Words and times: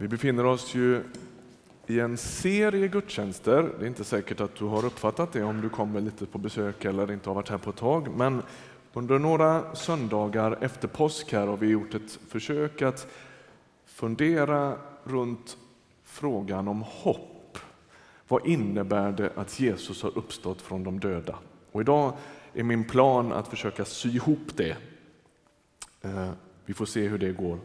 Vi 0.00 0.08
befinner 0.08 0.46
oss 0.46 0.74
ju 0.74 1.02
i 1.86 2.00
en 2.00 2.16
serie 2.16 2.88
gudstjänster. 2.88 3.70
Det 3.78 3.84
är 3.84 3.88
inte 3.88 4.04
säkert 4.04 4.40
att 4.40 4.54
du 4.54 4.64
har 4.64 4.84
uppfattat 4.84 5.32
det 5.32 5.42
om 5.42 5.60
du 5.60 5.68
kommer 5.68 6.00
lite 6.00 6.26
på 6.26 6.38
besök 6.38 6.84
eller 6.84 7.12
inte 7.12 7.30
har 7.30 7.34
varit 7.34 7.48
här 7.48 7.58
på 7.58 7.70
ett 7.70 7.76
tag. 7.76 8.08
Men 8.16 8.42
under 8.92 9.18
några 9.18 9.74
söndagar 9.74 10.58
efter 10.60 10.88
påsk 10.88 11.32
här 11.32 11.46
har 11.46 11.56
vi 11.56 11.66
gjort 11.66 11.94
ett 11.94 12.18
försök 12.28 12.82
att 12.82 13.06
fundera 13.86 14.76
runt 15.04 15.56
frågan 16.04 16.68
om 16.68 16.82
hopp. 16.82 17.58
Vad 18.28 18.46
innebär 18.46 19.12
det 19.12 19.32
att 19.36 19.60
Jesus 19.60 20.02
har 20.02 20.18
uppstått 20.18 20.62
från 20.62 20.84
de 20.84 21.00
döda? 21.00 21.38
Och 21.72 21.80
idag 21.80 22.12
är 22.54 22.62
min 22.62 22.84
plan 22.84 23.32
att 23.32 23.48
försöka 23.48 23.84
sy 23.84 24.08
ihop 24.08 24.56
det. 24.56 24.76
Eh, 26.02 26.30
vi 26.64 26.74
får 26.74 26.86
se 26.86 27.08
hur 27.08 27.18
det 27.18 27.32
går. 27.32 27.58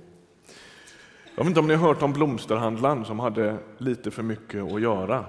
Jag 1.37 1.43
vet 1.43 1.47
inte 1.49 1.59
om 1.59 1.67
ni 1.67 1.75
har 1.75 1.87
hört 1.87 2.01
om 2.01 2.13
blomsterhandlaren 2.13 3.05
som 3.05 3.19
hade 3.19 3.57
lite 3.77 4.11
för 4.11 4.23
mycket 4.23 4.73
att 4.73 4.81
göra. 4.81 5.25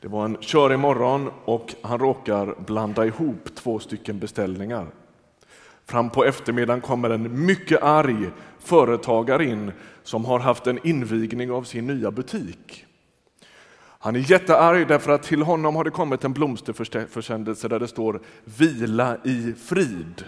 Det 0.00 0.08
var 0.08 0.24
en 0.24 0.36
körig 0.40 0.78
morgon 0.78 1.30
och 1.44 1.74
han 1.82 1.98
råkar 1.98 2.54
blanda 2.66 3.06
ihop 3.06 3.54
två 3.54 3.78
stycken 3.78 4.18
beställningar. 4.18 4.86
Fram 5.86 6.10
på 6.10 6.24
eftermiddagen 6.24 6.80
kommer 6.80 7.10
en 7.10 7.46
mycket 7.46 7.82
arg 7.82 8.30
företagare 8.58 9.44
in 9.44 9.72
som 10.02 10.24
har 10.24 10.38
haft 10.38 10.66
en 10.66 10.86
invigning 10.86 11.50
av 11.50 11.62
sin 11.62 11.86
nya 11.86 12.10
butik. 12.10 12.86
Han 13.98 14.16
är 14.16 14.30
jättearg 14.30 14.88
därför 14.88 15.12
att 15.12 15.22
till 15.22 15.42
honom 15.42 15.76
har 15.76 15.84
det 15.84 15.90
kommit 15.90 16.24
en 16.24 16.32
blomsterförsändelse 16.32 17.68
där 17.68 17.80
det 17.80 17.88
står 17.88 18.20
Vila 18.44 19.16
i 19.24 19.52
frid. 19.52 20.24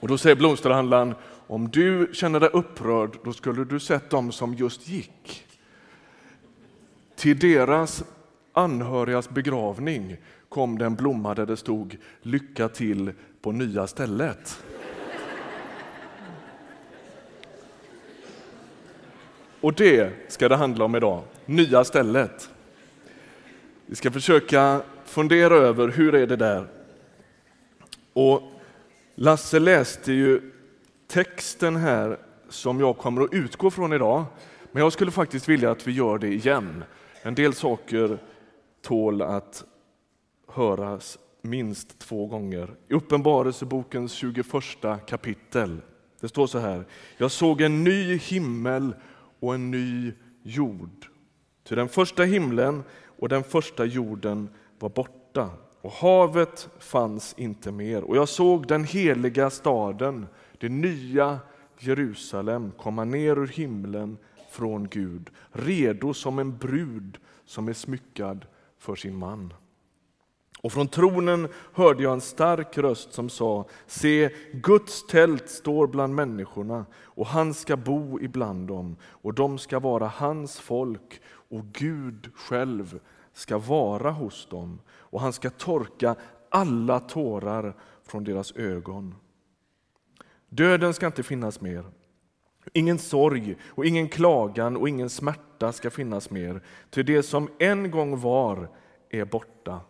Och 0.00 0.08
då 0.08 0.18
säger 0.18 0.36
blomsterhandlaren 0.36 1.14
om 1.46 1.68
du 1.68 2.10
känner 2.12 2.40
dig 2.40 2.50
upprörd, 2.52 3.18
då 3.24 3.32
skulle 3.32 3.64
du 3.64 3.80
sett 3.80 4.10
dem 4.10 4.32
som 4.32 4.54
just 4.54 4.88
gick. 4.88 5.46
Till 7.16 7.38
deras 7.38 8.04
anhörigas 8.52 9.30
begravning 9.30 10.16
kom 10.48 10.78
det 10.78 10.84
en 10.84 10.94
blomma 10.94 11.34
där 11.34 11.46
det 11.46 11.56
stod 11.56 11.96
Lycka 12.22 12.68
till 12.68 13.12
på 13.40 13.52
nya 13.52 13.86
stället. 13.86 14.64
Och 19.60 19.74
det 19.74 20.12
ska 20.28 20.48
det 20.48 20.56
handla 20.56 20.84
om 20.84 20.94
idag, 20.94 21.22
nya 21.46 21.84
stället. 21.84 22.50
Vi 23.86 23.94
ska 23.94 24.10
försöka 24.10 24.80
fundera 25.04 25.54
över 25.54 25.88
hur 25.88 26.14
är 26.14 26.26
det 26.26 26.36
där? 26.36 26.66
Och 28.12 28.42
Lasse 29.14 29.58
läste 29.58 30.12
ju 30.12 30.53
texten 31.14 31.76
här 31.76 32.18
som 32.48 32.80
jag 32.80 32.98
kommer 32.98 33.22
att 33.22 33.32
utgå 33.32 33.70
från 33.70 33.92
idag. 33.92 34.24
Men 34.72 34.82
jag 34.82 34.92
skulle 34.92 35.10
faktiskt 35.10 35.48
vilja 35.48 35.70
att 35.70 35.86
vi 35.86 35.92
gör 35.92 36.18
det 36.18 36.28
igen. 36.28 36.84
En 37.22 37.34
del 37.34 37.54
saker 37.54 38.18
tål 38.82 39.22
att 39.22 39.64
höras 40.48 41.18
minst 41.42 41.98
två 41.98 42.26
gånger. 42.26 42.74
I 42.88 42.94
Uppenbarelsebokens 42.94 44.12
21 44.12 44.46
kapitel. 45.06 45.80
Det 46.20 46.28
står 46.28 46.46
så 46.46 46.58
här. 46.58 46.84
Jag 47.16 47.30
såg 47.30 47.60
en 47.60 47.84
ny 47.84 48.16
himmel 48.16 48.94
och 49.40 49.54
en 49.54 49.70
ny 49.70 50.12
jord. 50.42 51.06
Till 51.64 51.76
den 51.76 51.88
första 51.88 52.22
himlen 52.22 52.82
och 53.18 53.28
den 53.28 53.44
första 53.44 53.84
jorden 53.84 54.48
var 54.78 54.88
borta 54.88 55.50
och 55.80 55.92
havet 55.92 56.68
fanns 56.78 57.34
inte 57.36 57.72
mer. 57.72 58.02
Och 58.04 58.16
jag 58.16 58.28
såg 58.28 58.66
den 58.66 58.84
heliga 58.84 59.50
staden 59.50 60.26
det 60.64 60.68
nya 60.68 61.38
Jerusalem 61.78 62.72
komma 62.78 63.04
ner 63.04 63.38
ur 63.38 63.46
himlen 63.46 64.18
från 64.50 64.88
Gud, 64.88 65.30
redo 65.52 66.14
som 66.14 66.38
en 66.38 66.56
brud 66.56 67.18
som 67.44 67.68
är 67.68 67.72
smyckad 67.72 68.46
för 68.78 68.96
sin 68.96 69.16
man. 69.16 69.54
Och 70.62 70.72
från 70.72 70.88
tronen 70.88 71.48
hörde 71.72 72.02
jag 72.02 72.12
en 72.12 72.20
stark 72.20 72.78
röst 72.78 73.12
som 73.12 73.28
sa, 73.28 73.66
se, 73.86 74.30
Guds 74.52 75.06
tält 75.06 75.48
står 75.50 75.86
bland 75.86 76.14
människorna 76.14 76.86
och 76.94 77.26
han 77.26 77.54
ska 77.54 77.76
bo 77.76 78.20
ibland 78.20 78.68
dem 78.68 78.96
och 79.02 79.34
de 79.34 79.58
ska 79.58 79.78
vara 79.78 80.06
hans 80.06 80.60
folk 80.60 81.20
och 81.26 81.64
Gud 81.72 82.30
själv 82.34 83.00
ska 83.32 83.58
vara 83.58 84.10
hos 84.10 84.46
dem 84.50 84.80
och 84.90 85.20
han 85.20 85.32
ska 85.32 85.50
torka 85.50 86.16
alla 86.48 87.00
tårar 87.00 87.76
från 88.02 88.24
deras 88.24 88.52
ögon. 88.52 89.14
Döden 90.56 90.94
ska 90.94 91.06
inte 91.06 91.22
finnas 91.22 91.60
mer. 91.60 91.84
Ingen 92.72 92.98
sorg 92.98 93.56
och 93.66 93.86
ingen 93.86 94.08
klagan 94.08 94.76
och 94.76 94.88
ingen 94.88 95.10
smärta 95.10 95.72
ska 95.72 95.90
finnas 95.90 96.30
mer, 96.30 96.62
till 96.90 97.06
det 97.06 97.22
som 97.22 97.48
en 97.58 97.90
gång 97.90 98.20
var 98.20 98.68
är 99.10 99.24
borta. 99.24 99.80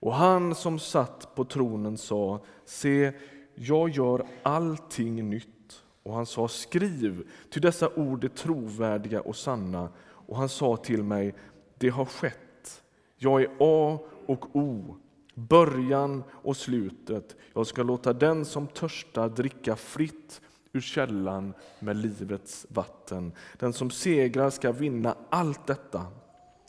Och 0.00 0.14
han 0.14 0.54
som 0.54 0.78
satt 0.78 1.34
på 1.34 1.44
tronen 1.44 1.98
sa, 1.98 2.44
se, 2.64 3.12
jag 3.54 3.90
gör 3.90 4.26
allting 4.42 5.30
nytt. 5.30 5.84
Och 6.02 6.14
han 6.14 6.26
sa, 6.26 6.48
skriv, 6.48 7.28
ty 7.50 7.60
dessa 7.60 7.88
ord 7.94 8.24
är 8.24 8.28
trovärdiga 8.28 9.20
och 9.20 9.36
sanna. 9.36 9.88
Och 10.00 10.36
han 10.36 10.48
sa 10.48 10.76
till 10.76 11.02
mig, 11.02 11.34
det 11.78 11.88
har 11.88 12.04
skett. 12.04 12.82
Jag 13.16 13.42
är 13.42 13.50
A 13.58 13.98
och 14.26 14.56
O, 14.56 14.96
början 15.38 16.24
och 16.30 16.56
slutet. 16.56 17.36
Jag 17.54 17.66
ska 17.66 17.82
låta 17.82 18.12
den 18.12 18.44
som 18.44 18.66
törstar 18.66 19.28
dricka 19.28 19.76
fritt 19.76 20.40
ur 20.72 20.80
källan 20.80 21.54
med 21.78 21.96
livets 21.96 22.66
vatten. 22.70 23.32
Den 23.58 23.72
som 23.72 23.90
segrar 23.90 24.50
ska 24.50 24.72
vinna 24.72 25.16
allt 25.30 25.66
detta 25.66 26.06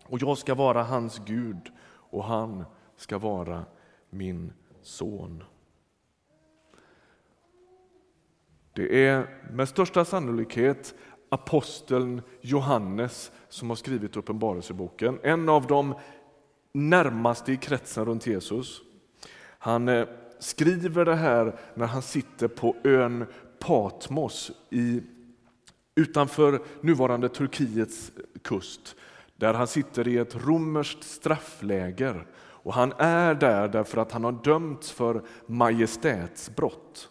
och 0.06 0.22
jag 0.22 0.38
ska 0.38 0.56
vara 0.56 0.84
hans 0.84 1.22
Gud 1.26 1.72
och 1.90 2.24
han 2.24 2.66
ska 2.98 3.18
vara 3.18 3.66
min 4.10 4.54
son. 4.82 5.44
Det 8.74 9.08
är 9.08 9.28
med 9.52 9.70
största 9.70 10.06
sannolikhet 10.06 10.96
aposteln 11.30 12.22
Johannes 12.42 13.32
som 13.50 13.70
har 13.70 13.76
skrivit 13.76 14.18
Uppenbarelseboken. 14.18 15.20
En 15.24 15.50
av 15.50 15.68
de 15.68 15.96
närmaste 16.72 17.52
i 17.52 17.58
kretsen 17.58 18.06
runt 18.06 18.28
Jesus. 18.28 18.82
Han 19.60 19.90
eh, 19.90 20.08
skriver 20.40 21.06
det 21.06 21.16
här 21.16 21.56
när 21.74 21.88
han 21.88 22.02
sitter 22.02 22.48
på 22.48 22.76
ön 22.84 23.26
Patmos 23.60 24.52
i, 24.70 25.02
utanför 25.96 26.62
nuvarande 26.82 27.30
Turkiets 27.30 28.12
kust 28.42 28.96
där 29.36 29.54
han 29.54 29.68
sitter 29.68 30.08
i 30.08 30.18
ett 30.18 30.36
romerskt 30.46 31.04
straffläger. 31.04 32.26
Och 32.38 32.74
han 32.74 32.94
är 32.98 33.34
där 33.34 33.68
därför 33.68 34.02
att 34.02 34.12
han 34.12 34.24
har 34.24 34.32
dömts 34.32 34.92
för 34.92 35.22
majestätsbrott. 35.46 37.10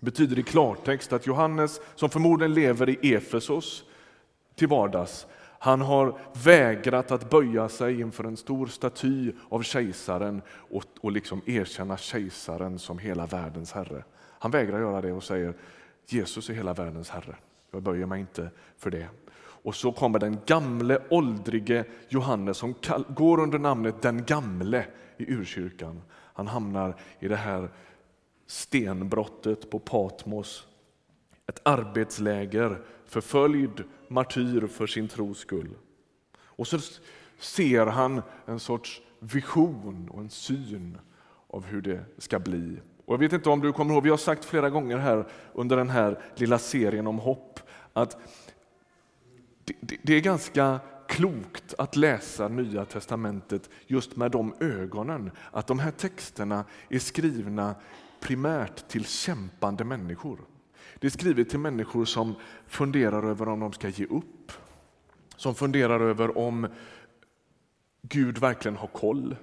Det 0.00 0.04
betyder 0.04 0.38
i 0.38 0.42
klartext 0.42 1.12
att 1.12 1.26
Johannes, 1.26 1.80
som 1.94 2.10
förmodligen 2.10 2.54
lever 2.54 2.88
i 2.88 3.14
Efesos 3.14 3.84
till 4.54 4.68
vardags, 4.68 5.26
han 5.58 5.80
har 5.80 6.18
vägrat 6.44 7.10
att 7.10 7.30
böja 7.30 7.68
sig 7.68 8.00
inför 8.00 8.24
en 8.24 8.36
stor 8.36 8.66
staty 8.66 9.32
av 9.48 9.62
kejsaren 9.62 10.42
och, 10.48 10.84
och 11.00 11.12
liksom 11.12 11.40
erkänna 11.46 11.96
kejsaren 11.96 12.78
som 12.78 12.98
hela 12.98 13.26
världens 13.26 13.72
herre. 13.72 14.04
Han 14.38 14.50
vägrar 14.50 14.80
göra 14.80 15.00
det 15.00 15.12
och 15.12 15.24
säger 15.24 15.54
Jesus 16.06 16.50
är 16.50 16.54
hela 16.54 16.74
världens 16.74 17.10
herre. 17.10 17.36
Jag 17.70 17.82
böjer 17.82 18.06
mig 18.06 18.20
inte 18.20 18.50
för 18.76 18.90
det. 18.90 19.08
Och 19.38 19.74
så 19.74 19.92
kommer 19.92 20.18
den 20.18 20.38
gamle 20.46 20.98
åldrige 21.10 21.84
Johannes 22.08 22.56
som 22.56 22.74
går 23.08 23.40
under 23.40 23.58
namnet 23.58 24.02
den 24.02 24.24
gamle 24.24 24.86
i 25.16 25.32
urkyrkan. 25.32 26.02
Han 26.12 26.46
hamnar 26.46 26.96
i 27.20 27.28
det 27.28 27.36
här 27.36 27.68
stenbrottet 28.46 29.70
på 29.70 29.78
Patmos. 29.78 30.66
Ett 31.46 31.60
arbetsläger 31.62 32.82
förföljd 33.06 33.84
martyr 34.08 34.66
för 34.66 34.86
sin 34.86 35.08
tros 35.08 35.38
skull. 35.38 35.74
Och 36.38 36.66
så 36.66 36.78
ser 37.38 37.86
han 37.86 38.22
en 38.46 38.60
sorts 38.60 39.02
vision 39.18 40.08
och 40.08 40.20
en 40.20 40.30
syn 40.30 40.98
av 41.48 41.64
hur 41.64 41.82
det 41.82 42.04
ska 42.18 42.38
bli. 42.38 42.80
Och 43.04 43.14
jag 43.14 43.18
vet 43.18 43.32
inte 43.32 43.50
om 43.50 43.60
du 43.60 43.72
kommer 43.72 43.94
ihåg, 43.94 44.02
vi 44.02 44.10
har 44.10 44.16
sagt 44.16 44.44
flera 44.44 44.70
gånger 44.70 44.96
här 44.96 45.26
under 45.52 45.76
den 45.76 45.90
här 45.90 46.20
lilla 46.34 46.58
serien 46.58 47.06
om 47.06 47.18
hopp 47.18 47.60
att 47.92 48.16
det, 49.64 49.96
det 50.02 50.14
är 50.14 50.20
ganska 50.20 50.80
klokt 51.08 51.74
att 51.78 51.96
läsa 51.96 52.48
Nya 52.48 52.84
testamentet 52.84 53.70
just 53.86 54.16
med 54.16 54.30
de 54.30 54.54
ögonen. 54.60 55.30
Att 55.50 55.66
de 55.66 55.78
här 55.78 55.90
texterna 55.90 56.64
är 56.88 56.98
skrivna 56.98 57.74
primärt 58.20 58.88
till 58.88 59.04
kämpande 59.04 59.84
människor. 59.84 60.40
Det 60.98 61.06
är 61.06 61.10
skrivet 61.10 61.50
till 61.50 61.58
människor 61.58 62.04
som 62.04 62.34
funderar 62.66 63.22
över 63.22 63.48
om 63.48 63.60
de 63.60 63.72
ska 63.72 63.88
ge 63.88 64.04
upp. 64.04 64.52
Som 65.36 65.54
funderar 65.54 66.00
över 66.00 66.38
om 66.38 66.68
Gud 68.02 68.38
verkligen 68.38 68.76
har 68.76 68.88
koll. 68.88 69.36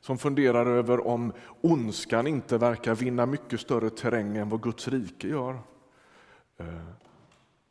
Som 0.00 0.18
funderar 0.18 0.66
över 0.66 1.06
om 1.06 1.32
ondskan 1.60 2.26
inte 2.26 2.58
verkar 2.58 2.94
vinna 2.94 3.26
mycket 3.26 3.60
större 3.60 3.90
terräng 3.90 4.36
än 4.36 4.48
vad 4.48 4.62
Guds 4.62 4.88
rike 4.88 5.28
gör. 5.28 5.58
Eh, 6.56 6.66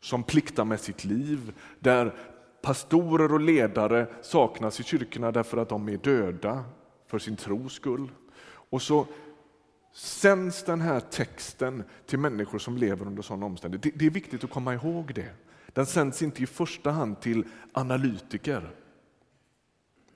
som 0.02 0.24
pliktar 0.24 0.66
med 0.66 0.80
sitt 0.80 1.06
liv, 1.06 1.54
där 1.80 2.16
pastorer 2.62 3.34
och 3.34 3.42
ledare 3.42 4.08
saknas 4.22 4.80
i 4.80 4.84
kyrkorna 4.84 5.32
därför 5.32 5.58
att 5.58 5.70
de 5.70 5.90
är 5.90 5.98
döda 5.98 6.64
för 7.08 7.20
sin 7.20 7.36
tros 7.36 7.74
skull. 7.74 8.12
Och 8.70 8.82
så 8.82 9.08
sänds 9.94 10.64
den 10.64 10.82
här 10.82 11.00
texten 11.00 11.84
till 12.06 12.20
människor 12.20 12.60
som 12.60 12.78
lever 12.78 13.06
under 13.06 13.22
sådana 13.22 13.46
omständigheter. 13.46 13.92
Det 13.96 14.06
är 14.06 14.10
viktigt 14.10 14.44
att 14.44 14.50
komma 14.50 14.74
ihåg 14.74 15.14
det. 15.16 15.30
Den 15.74 15.86
sänds 15.86 16.22
inte 16.22 16.44
i 16.44 16.46
första 16.46 16.92
hand 16.92 17.22
till 17.22 17.46
analytiker. 17.72 18.70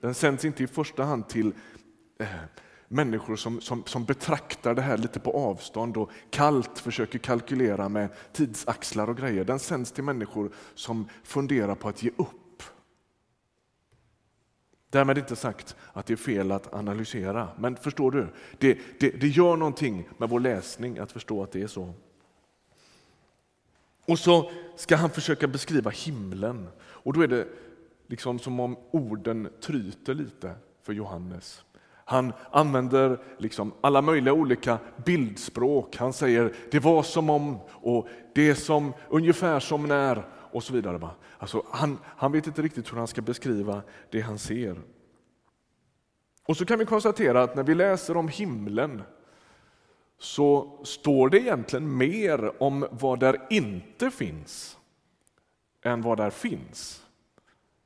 Den 0.00 0.14
sänds 0.14 0.44
inte 0.44 0.62
i 0.62 0.66
första 0.66 1.04
hand 1.04 1.28
till 1.28 1.52
eh, 2.18 2.26
människor 2.88 3.36
som, 3.36 3.60
som, 3.60 3.82
som 3.86 4.04
betraktar 4.04 4.74
det 4.74 4.82
här 4.82 4.98
lite 4.98 5.20
på 5.20 5.32
avstånd 5.32 5.96
och 5.96 6.10
kallt 6.30 6.78
försöker 6.78 7.18
kalkylera 7.18 7.88
med 7.88 8.08
tidsaxlar 8.32 9.10
och 9.10 9.16
grejer. 9.16 9.44
Den 9.44 9.58
sänds 9.58 9.92
till 9.92 10.04
människor 10.04 10.50
som 10.74 11.08
funderar 11.22 11.74
på 11.74 11.88
att 11.88 12.02
ge 12.02 12.10
upp. 12.16 12.41
Därmed 14.92 15.18
inte 15.18 15.36
sagt 15.36 15.76
att 15.92 16.06
det 16.06 16.12
är 16.12 16.16
fel 16.16 16.52
att 16.52 16.74
analysera, 16.74 17.48
men 17.58 17.76
förstår 17.76 18.10
du? 18.10 18.26
Det, 18.58 18.78
det, 19.00 19.10
det 19.20 19.28
gör 19.28 19.56
någonting 19.56 20.08
med 20.18 20.28
vår 20.28 20.40
läsning 20.40 20.98
att 20.98 21.12
förstå 21.12 21.42
att 21.42 21.52
det 21.52 21.62
är 21.62 21.66
så. 21.66 21.92
Och 24.06 24.18
så 24.18 24.50
ska 24.76 24.96
han 24.96 25.10
försöka 25.10 25.48
beskriva 25.48 25.90
himlen 25.90 26.68
och 26.80 27.12
då 27.12 27.20
är 27.20 27.28
det 27.28 27.48
liksom 28.06 28.38
som 28.38 28.60
om 28.60 28.76
orden 28.90 29.48
tryter 29.60 30.14
lite 30.14 30.54
för 30.82 30.92
Johannes. 30.92 31.64
Han 32.04 32.32
använder 32.50 33.18
liksom 33.38 33.72
alla 33.80 34.02
möjliga 34.02 34.34
olika 34.34 34.78
bildspråk. 35.04 35.96
Han 35.96 36.12
säger 36.12 36.54
det 36.70 36.80
var 36.80 37.02
som 37.02 37.30
om 37.30 37.58
och 37.68 38.08
det 38.34 38.50
är 38.50 38.54
som 38.54 38.92
ungefär 39.08 39.60
som 39.60 39.86
när 39.86 40.24
och 40.52 40.64
så 40.64 40.72
vidare. 40.72 41.08
Alltså, 41.38 41.66
han, 41.70 41.98
han 42.04 42.32
vet 42.32 42.46
inte 42.46 42.62
riktigt 42.62 42.92
hur 42.92 42.96
han 42.96 43.08
ska 43.08 43.22
beskriva 43.22 43.82
det 44.10 44.20
han 44.20 44.38
ser. 44.38 44.76
Och 46.46 46.56
så 46.56 46.64
kan 46.64 46.78
vi 46.78 46.84
konstatera 46.84 47.42
att 47.42 47.56
när 47.56 47.62
vi 47.62 47.74
läser 47.74 48.16
om 48.16 48.28
himlen 48.28 49.02
så 50.18 50.78
står 50.84 51.28
det 51.28 51.40
egentligen 51.40 51.96
mer 51.96 52.62
om 52.62 52.86
vad 52.90 53.20
där 53.20 53.46
inte 53.50 54.10
finns 54.10 54.78
än 55.82 56.02
vad 56.02 56.18
där 56.18 56.30
finns. 56.30 57.02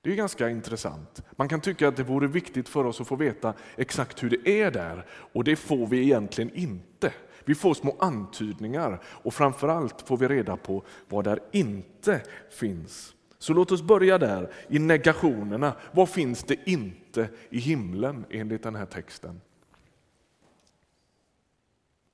Det 0.01 0.13
är 0.13 0.17
ganska 0.17 0.49
intressant. 0.49 1.23
Man 1.33 1.49
kan 1.49 1.61
tycka 1.61 1.89
att 1.89 1.97
det 1.97 2.03
vore 2.03 2.27
viktigt 2.27 2.69
för 2.69 2.85
oss 2.85 3.01
att 3.01 3.07
få 3.07 3.17
veta 3.17 3.55
exakt 3.77 4.23
hur 4.23 4.31
det 4.31 4.63
är 4.63 4.71
där 4.71 5.07
och 5.09 5.45
det 5.45 5.57
får 5.57 5.87
vi 5.87 6.03
egentligen 6.03 6.51
inte. 6.55 7.13
Vi 7.47 7.55
får 7.55 7.75
små 7.75 7.97
antydningar 7.99 9.03
och 9.05 9.35
framförallt 9.35 10.03
får 10.03 10.17
vi 10.17 10.29
reda 10.29 10.57
på 10.57 10.85
vad 11.09 11.25
där 11.25 11.41
inte 11.53 12.23
finns. 12.51 13.15
Så 13.39 13.53
låt 13.53 13.73
oss 13.73 13.83
börja 13.83 14.19
där 14.19 14.53
i 14.69 14.79
negationerna. 14.79 15.77
Vad 15.93 16.09
finns 16.09 16.45
det 16.45 16.71
inte 16.71 17.29
i 17.51 17.59
himlen 17.59 18.25
enligt 18.31 18.63
den 18.63 18.75
här 18.75 18.87
texten? 18.87 19.41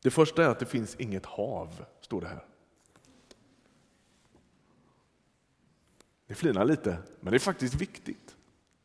Det 0.02 0.10
första 0.10 0.44
är 0.44 0.48
att 0.48 0.58
det 0.58 0.66
finns 0.66 0.96
inget 0.96 1.26
hav, 1.26 1.84
står 2.00 2.20
det 2.20 2.28
här. 2.28 2.44
Det 6.26 6.34
flinar 6.34 6.64
lite, 6.64 6.96
men 7.20 7.30
det 7.30 7.36
är 7.36 7.38
faktiskt 7.38 7.74
viktigt. 7.74 8.36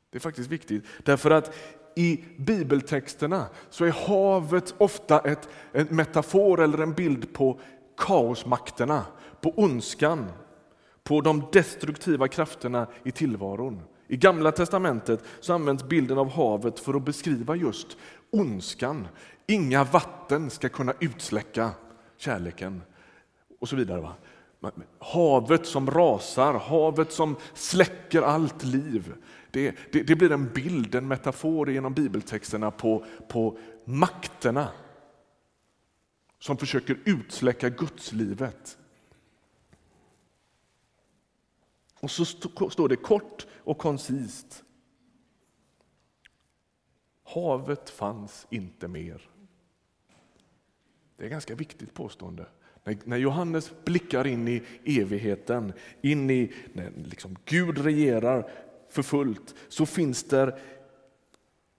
Det 0.10 0.18
är 0.18 0.20
faktiskt 0.20 0.50
viktigt 0.50 0.86
därför 1.04 1.32
att 1.32 1.56
i 1.98 2.24
bibeltexterna 2.38 3.46
så 3.70 3.86
är 3.86 4.08
havet 4.08 4.74
ofta 4.78 5.20
ett, 5.20 5.50
en 5.72 5.88
metafor 5.90 6.62
eller 6.62 6.78
en 6.78 6.94
bild 6.94 7.34
på 7.34 7.60
kaosmakterna, 7.98 9.06
på 9.42 9.54
ondskan, 9.56 10.26
på 11.04 11.22
de 11.22 11.44
destruktiva 11.52 12.28
krafterna 12.28 12.88
i 13.04 13.12
tillvaron. 13.12 13.82
I 14.08 14.18
Gamla 14.18 14.52
testamentet 14.52 15.24
så 15.40 15.54
används 15.54 15.84
bilden 15.84 16.18
av 16.18 16.30
havet 16.30 16.80
för 16.80 16.94
att 16.94 17.06
beskriva 17.06 17.56
just 17.56 17.98
ondskan. 18.32 19.08
Inga 19.48 19.84
vatten 19.84 20.50
ska 20.50 20.70
kunna 20.70 20.94
utsläcka 21.00 21.72
kärleken 22.18 22.82
och 23.60 23.70
så 23.70 23.76
vidare. 23.76 24.02
Va? 24.02 24.14
Havet 25.00 25.66
som 25.66 25.92
rasar, 25.92 26.54
havet 26.54 27.12
som 27.12 27.36
släcker 27.54 28.22
allt 28.22 28.64
liv. 28.64 29.14
Det, 29.52 29.76
det, 29.92 30.04
det, 30.04 30.16
blir 30.16 30.32
en 30.32 30.54
bild, 30.54 30.96
en 30.96 31.08
metafor 31.08 31.72
genom 31.72 31.94
bibeltexterna 31.94 32.72
på, 32.72 33.06
på 33.28 33.58
makterna 33.86 34.70
som 36.40 36.58
försöker 36.58 37.00
utsläcka 37.06 37.70
gudslivet. 37.70 38.78
Och 42.00 42.12
så 42.12 42.26
står 42.26 42.90
det 42.90 42.96
kort 42.96 43.48
och 43.64 43.78
koncist. 43.78 44.64
Havet 47.24 47.90
fanns 47.90 48.48
inte 48.50 48.88
mer. 48.88 49.30
Det 51.16 51.24
är 51.24 51.26
ett 51.26 51.32
ganska 51.32 51.56
viktigt 51.56 51.94
påstående. 51.94 52.46
När 53.04 53.18
Johannes 53.18 53.72
blickar 53.86 54.28
in 54.28 54.48
i 54.48 54.64
evigheten, 54.86 55.74
in 56.02 56.30
i 56.30 56.54
när 56.74 56.92
liksom 56.96 57.36
Gud 57.46 57.78
regerar 57.78 58.52
för 58.90 59.04
fullt, 59.04 59.56
så 59.68 59.86
finns 59.86 60.24
där 60.24 60.60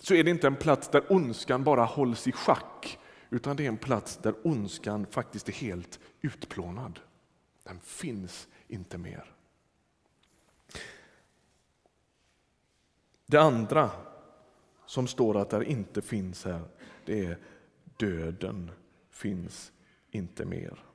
så 0.00 0.14
är 0.14 0.24
det 0.24 0.30
inte 0.30 0.46
en 0.46 0.56
plats 0.56 0.88
där 0.88 1.12
ondskan 1.12 1.64
bara 1.64 1.84
hålls 1.84 2.26
i 2.26 2.32
schack, 2.32 2.98
utan 3.30 3.56
det 3.56 3.64
är 3.64 3.68
en 3.68 3.76
plats 3.76 4.16
där 4.16 4.34
ondskan 4.46 5.06
faktiskt 5.06 5.48
är 5.48 5.52
helt 5.52 6.00
utplånad. 6.20 7.00
Den 7.62 7.80
finns 7.80 8.48
inte 8.68 8.98
mer. 8.98 9.34
Det 13.26 13.38
andra 13.38 13.90
som 14.86 15.06
står 15.06 15.36
att 15.36 15.50
där 15.50 15.62
inte 15.62 16.02
finns 16.02 16.44
här, 16.44 16.62
det 17.04 17.26
är 17.26 17.38
döden 17.96 18.70
finns 19.10 19.72
inte 20.10 20.44
mer. 20.44 20.87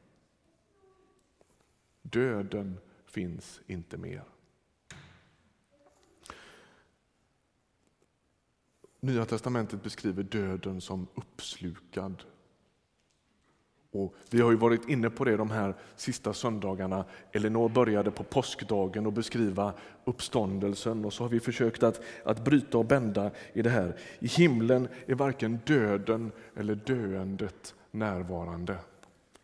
Döden 2.04 2.78
finns 3.06 3.62
inte 3.68 3.98
mer. 3.98 4.24
Nya 9.00 9.26
testamentet 9.26 9.84
beskriver 9.84 10.24
döden 10.24 10.82
som 10.82 11.08
uppslukad. 11.16 12.24
Och 13.92 14.16
vi 14.30 14.42
har 14.42 14.52
ju 14.52 14.58
varit 14.58 14.90
inne 14.90 15.10
på 15.10 15.24
det 15.24 15.38
de 15.38 15.52
här 15.52 15.76
sista 15.96 16.34
söndagarna. 16.34 17.06
Elinor 17.32 17.70
började 17.70 18.12
på 18.12 18.24
påskdagen 18.24 19.06
och 19.06 19.14
beskriva 19.14 19.74
uppståndelsen 20.06 21.06
och 21.06 21.14
så 21.14 21.24
har 21.24 21.30
vi 21.30 21.40
försökt 21.40 21.84
att, 21.84 22.02
att 22.26 22.46
bryta 22.46 22.78
och 22.78 22.86
bända 22.86 23.32
i 23.54 23.62
det 23.62 23.70
här. 23.70 24.00
I 24.20 24.28
himlen 24.28 24.88
är 25.06 25.16
varken 25.16 25.60
döden 25.66 26.32
eller 26.56 26.76
döendet 26.76 27.76
närvarande. 27.92 28.78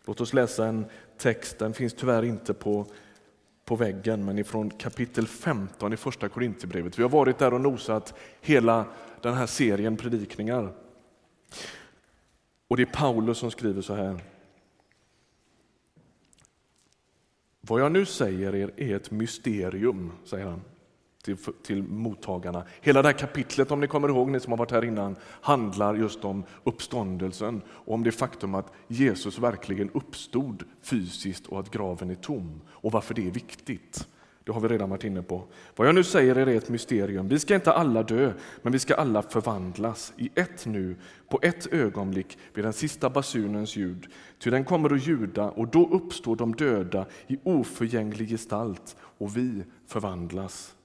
Låt 0.06 0.22
oss 0.22 0.34
läsa 0.34 0.68
en 0.68 0.86
text, 1.20 1.60
den 1.60 1.74
finns 1.74 1.94
tyvärr 1.94 2.24
inte 2.24 2.54
på, 2.54 2.86
på 3.66 3.76
väggen, 3.76 4.26
men 4.26 4.40
ifrån 4.40 4.70
kapitel 4.70 5.28
15 5.28 5.94
i 5.94 5.98
första 5.98 6.30
Korinthierbrevet. 6.30 7.00
Vi 7.00 7.04
har 7.04 7.10
varit 7.10 7.38
där 7.38 7.54
och 7.54 7.62
nosat 7.62 8.14
hela 8.42 8.86
den 9.22 9.34
här 9.34 9.46
serien 9.46 9.98
predikningar. 9.98 10.74
Och 12.68 12.78
det 12.78 12.84
är 12.84 12.94
Paulus 12.94 13.38
som 13.38 13.52
skriver 13.52 13.82
så 13.82 13.94
här. 13.94 14.20
Vad 17.62 17.82
jag 17.82 17.92
nu 17.92 18.06
säger 18.06 18.56
er 18.56 18.72
är 18.78 18.96
ett 18.96 19.12
mysterium, 19.12 20.12
säger 20.26 20.46
han 20.46 20.62
till, 21.24 21.38
till 21.64 21.84
mottagarna. 21.84 22.64
Hela 22.82 23.02
det 23.02 23.08
här 23.08 23.18
kapitlet, 23.18 23.72
om 23.72 23.80
ni 23.80 23.88
kommer 23.88 24.10
ihåg, 24.10 24.30
ni 24.30 24.40
som 24.40 24.52
har 24.52 24.58
varit 24.58 24.72
här 24.72 24.86
innan, 24.86 25.16
handlar 25.42 25.96
just 25.96 26.26
om 26.26 26.44
uppståndelsen 26.64 27.62
och 27.70 27.94
om 27.94 28.04
det 28.04 28.12
faktum 28.12 28.56
att 28.56 28.74
Jesus 28.88 29.40
verkligen 29.40 29.90
uppstod 29.90 30.64
fysiskt 30.82 31.48
och 31.48 31.60
att 31.60 31.72
graven 31.72 32.10
är 32.10 32.16
tom 32.16 32.62
och 32.68 32.92
varför 32.92 33.14
det 33.14 33.28
är 33.28 33.32
viktigt. 33.32 34.08
Det 34.44 34.54
har 34.54 34.62
vi 34.62 34.68
redan 34.68 34.90
varit 34.90 35.04
inne 35.04 35.22
på. 35.22 35.44
Vad 35.76 35.88
jag 35.88 35.96
nu 35.96 36.04
säger 36.04 36.36
är 36.36 36.48
ett 36.48 36.70
mysterium. 36.70 37.28
Vi 37.28 37.40
ska 37.40 37.56
inte 37.56 37.74
alla 37.74 38.04
dö, 38.04 38.34
men 38.62 38.74
vi 38.74 38.80
ska 38.80 38.96
alla 38.96 39.22
förvandlas 39.22 40.14
i 40.18 40.30
ett 40.36 40.66
nu, 40.66 40.96
på 41.30 41.40
ett 41.42 41.74
ögonblick, 41.74 42.38
vid 42.54 42.66
den 42.66 42.74
sista 42.74 43.10
basunens 43.10 43.76
ljud. 43.76 44.08
Ty 44.40 44.50
den 44.50 44.66
kommer 44.66 44.94
att 44.94 45.08
ljuda, 45.08 45.50
och 45.50 45.68
då 45.68 45.90
uppstår 45.90 46.36
de 46.36 46.56
döda 46.56 47.06
i 47.28 47.40
oförgänglig 47.44 48.30
gestalt, 48.30 48.96
och 49.02 49.38
vi 49.38 49.64
förvandlas. 49.88 50.76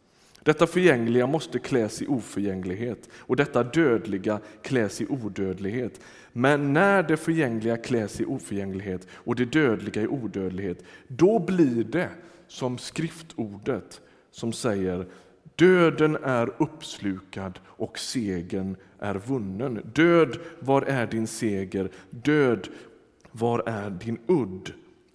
Detta 0.45 0.67
förgängliga 0.67 1.27
måste 1.27 1.59
kläs 1.59 2.03
i 2.03 2.07
oförgänglighet 2.07 3.09
och 3.19 3.37
detta 3.37 3.63
dödliga 3.63 4.41
kläs 4.63 5.01
i 5.01 5.07
odödlighet. 5.07 6.01
Men 6.33 6.73
när 6.73 7.03
det 7.03 7.17
förgängliga 7.17 7.77
kläs 7.77 8.21
i 8.21 8.25
oförgänglighet 8.25 9.07
och 9.13 9.37
det 9.37 9.45
dödliga 9.45 10.03
i 10.03 10.07
odödlighet, 10.07 10.85
då 11.09 11.39
blir 11.39 11.85
det 11.85 12.09
som 12.49 12.79
skriftordet 12.79 14.01
som 14.31 14.53
säger 14.53 15.07
Döden 15.57 16.17
är 16.23 16.63
uppslukad 16.63 17.59
och 17.65 17.99
segern 17.99 18.77
är 18.99 19.15
vunnen. 19.15 19.91
Död, 19.95 20.39
var 20.61 20.83
är 20.83 21.07
din 21.07 21.27
seger? 21.27 21.91
Död, 22.11 22.69
var 23.31 23.63
är 23.67 23.91
din 23.91 24.19
udd? 24.27 24.73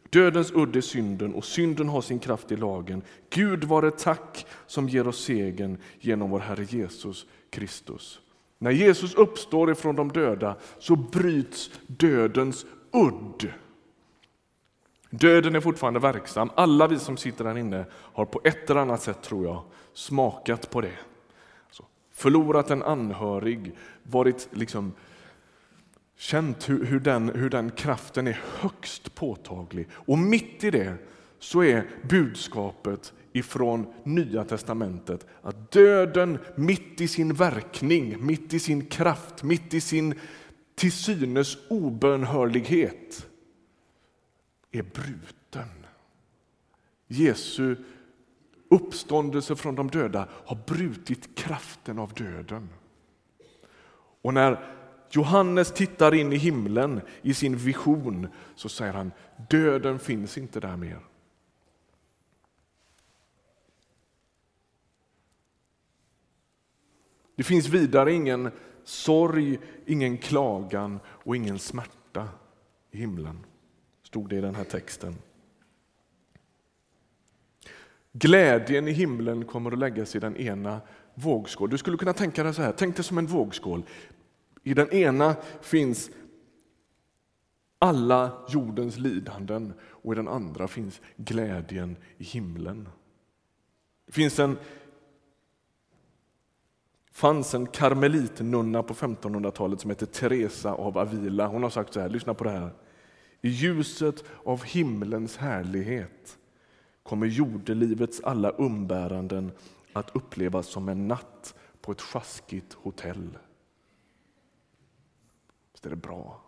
Dödens 0.10 0.52
udd 0.52 0.76
är 0.76 0.82
synden 0.82 1.34
och 1.34 1.46
synden 1.46 1.90
har 1.90 2.02
sin 2.02 2.20
kraft 2.20 2.52
i 2.52 2.56
lagen. 2.56 3.02
Gud 3.30 3.64
vare 3.64 3.92
tack 3.92 4.46
som 4.68 4.90
ger 4.90 5.08
oss 5.08 5.24
segern 5.24 5.78
genom 6.00 6.30
vår 6.30 6.40
Herre 6.40 6.64
Jesus 6.64 7.26
Kristus. 7.50 8.20
När 8.58 8.72
Jesus 8.72 9.16
uppstår 9.16 9.72
ifrån 9.72 9.96
de 9.96 10.12
döda 10.12 10.56
så 10.80 10.96
bryts 10.96 11.72
dödens 11.88 12.66
udd. 12.94 13.54
Döden 15.10 15.56
är 15.56 15.60
fortfarande 15.60 16.00
verksam. 16.00 16.52
Alla 16.56 16.88
vi 16.88 17.00
som 17.00 17.18
sitter 17.18 17.46
här 17.46 17.58
inne 17.58 17.86
har 17.92 18.26
på 18.26 18.42
ett 18.44 18.70
eller 18.70 18.82
annat 18.82 19.02
sätt, 19.02 19.22
tror 19.22 19.46
jag, 19.46 19.64
smakat 19.94 20.70
på 20.70 20.82
det. 20.82 20.98
Alltså, 21.68 21.84
förlorat 22.12 22.70
en 22.70 22.84
anhörig, 22.84 23.76
varit 24.04 24.48
liksom 24.52 24.94
känt 26.20 26.70
hur, 26.70 26.86
hur, 26.86 27.00
den, 27.00 27.30
hur 27.30 27.50
den 27.50 27.72
kraften 27.72 28.28
är 28.28 28.42
högst 28.60 29.16
påtaglig. 29.16 29.88
Och 29.92 30.18
mitt 30.18 30.64
i 30.64 30.72
det 30.72 30.96
så 31.40 31.64
är 31.64 31.90
budskapet 32.10 33.14
ifrån 33.34 33.94
Nya 34.04 34.44
testamentet 34.44 35.28
att 35.42 35.72
döden 35.72 36.40
mitt 36.56 37.02
i 37.02 37.08
sin 37.08 37.34
verkning, 37.34 38.26
mitt 38.26 38.54
i 38.54 38.60
sin 38.60 38.86
kraft, 38.86 39.44
mitt 39.44 39.74
i 39.74 39.82
sin 39.82 40.20
till 40.76 40.92
synes 40.92 41.58
obönhörlighet 41.70 43.28
är 44.72 44.84
bruten. 44.84 45.86
Jesu 47.08 47.76
uppståndelse 48.70 49.56
från 49.56 49.76
de 49.76 49.90
döda 49.90 50.28
har 50.32 50.58
brutit 50.68 51.36
kraften 51.36 52.00
av 52.00 52.14
döden. 52.14 52.70
Och 54.22 54.34
när 54.34 54.79
Johannes 55.12 55.72
tittar 55.72 56.14
in 56.14 56.34
i 56.34 56.38
himlen 56.38 57.02
i 57.22 57.34
sin 57.34 57.58
vision 57.58 58.28
så 58.56 58.70
säger 58.70 58.94
han 58.94 59.12
döden 59.50 60.00
finns 60.00 60.38
inte 60.38 60.60
där 60.60 60.78
mer. 60.78 61.00
Det 67.36 67.44
finns 67.44 67.68
vidare 67.68 68.14
ingen 68.14 68.52
sorg, 68.84 69.60
ingen 69.86 70.18
klagan 70.18 71.00
och 71.08 71.36
ingen 71.36 71.60
smärta 71.60 72.28
i 72.92 72.98
himlen, 72.98 73.46
stod 74.04 74.30
det 74.30 74.36
i 74.36 74.42
den 74.42 74.56
här 74.56 74.64
texten. 74.64 75.16
Glädjen 78.12 78.88
i 78.88 78.92
himlen 78.92 79.46
kommer 79.46 79.72
att 79.72 79.80
läggas 79.80 80.16
i 80.16 80.20
den 80.20 80.38
ena 80.38 80.82
vågskålen. 81.14 81.72
Du 81.72 81.78
skulle 81.78 81.98
kunna 81.98 82.14
tänka 82.14 82.44
dig 82.44 82.54
så 82.54 82.62
här, 82.62 82.72
tänk 82.72 82.96
dig 82.96 83.06
som 83.06 83.18
en 83.18 83.28
vågskål. 83.28 83.84
I 84.70 84.74
den 84.74 84.94
ena 84.94 85.36
finns 85.62 86.12
alla 87.80 88.46
jordens 88.50 88.98
lidanden 88.98 89.74
och 89.82 90.14
i 90.14 90.16
den 90.16 90.28
andra 90.28 90.68
finns 90.68 91.02
glädjen 91.18 91.98
i 92.18 92.24
himlen. 92.24 92.90
Det 94.06 94.12
finns 94.12 94.40
en 94.40 94.58
fanns 97.12 97.54
en 97.54 97.68
karmelitnunna 97.68 98.84
på 98.84 98.94
1500-talet 98.94 99.82
som 99.82 99.90
hette 99.90 100.06
Teresa 100.06 100.74
av 100.74 100.98
Avila. 100.98 101.48
Hon 101.48 101.64
har 101.64 101.70
sagt 101.70 101.94
så 101.94 102.00
här, 102.00 102.10
lyssna 102.10 102.34
på 102.34 102.44
det 102.44 102.50
här. 102.50 102.74
I 103.42 103.50
ljuset 103.50 104.24
av 104.44 104.64
himlens 104.64 105.38
härlighet 105.38 106.38
kommer 107.04 107.28
jordelivets 107.28 108.22
alla 108.24 108.50
umbäranden 108.50 109.52
att 109.94 110.16
upplevas 110.16 110.68
som 110.68 110.90
en 110.90 111.08
natt 111.08 111.56
på 111.82 111.92
ett 111.92 112.02
sjaskigt 112.02 112.74
hotell. 112.74 113.38
Visst 115.80 115.86
är 115.86 115.90
det 115.90 115.96
bra? 115.96 116.42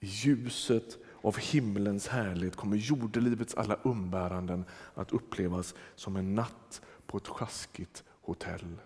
I 0.00 0.06
ljuset 0.06 0.98
av 1.22 1.38
himlens 1.38 2.08
härlighet 2.08 2.56
kommer 2.56 2.76
jordelivets 2.76 3.54
alla 3.54 3.78
umbäranden 3.82 4.64
att 4.94 5.12
upplevas 5.12 5.74
som 5.94 6.16
en 6.16 6.34
natt 6.34 6.82
på 7.06 7.16
ett 7.16 7.28
sjaskigt 7.28 8.04
hotell. 8.20 8.76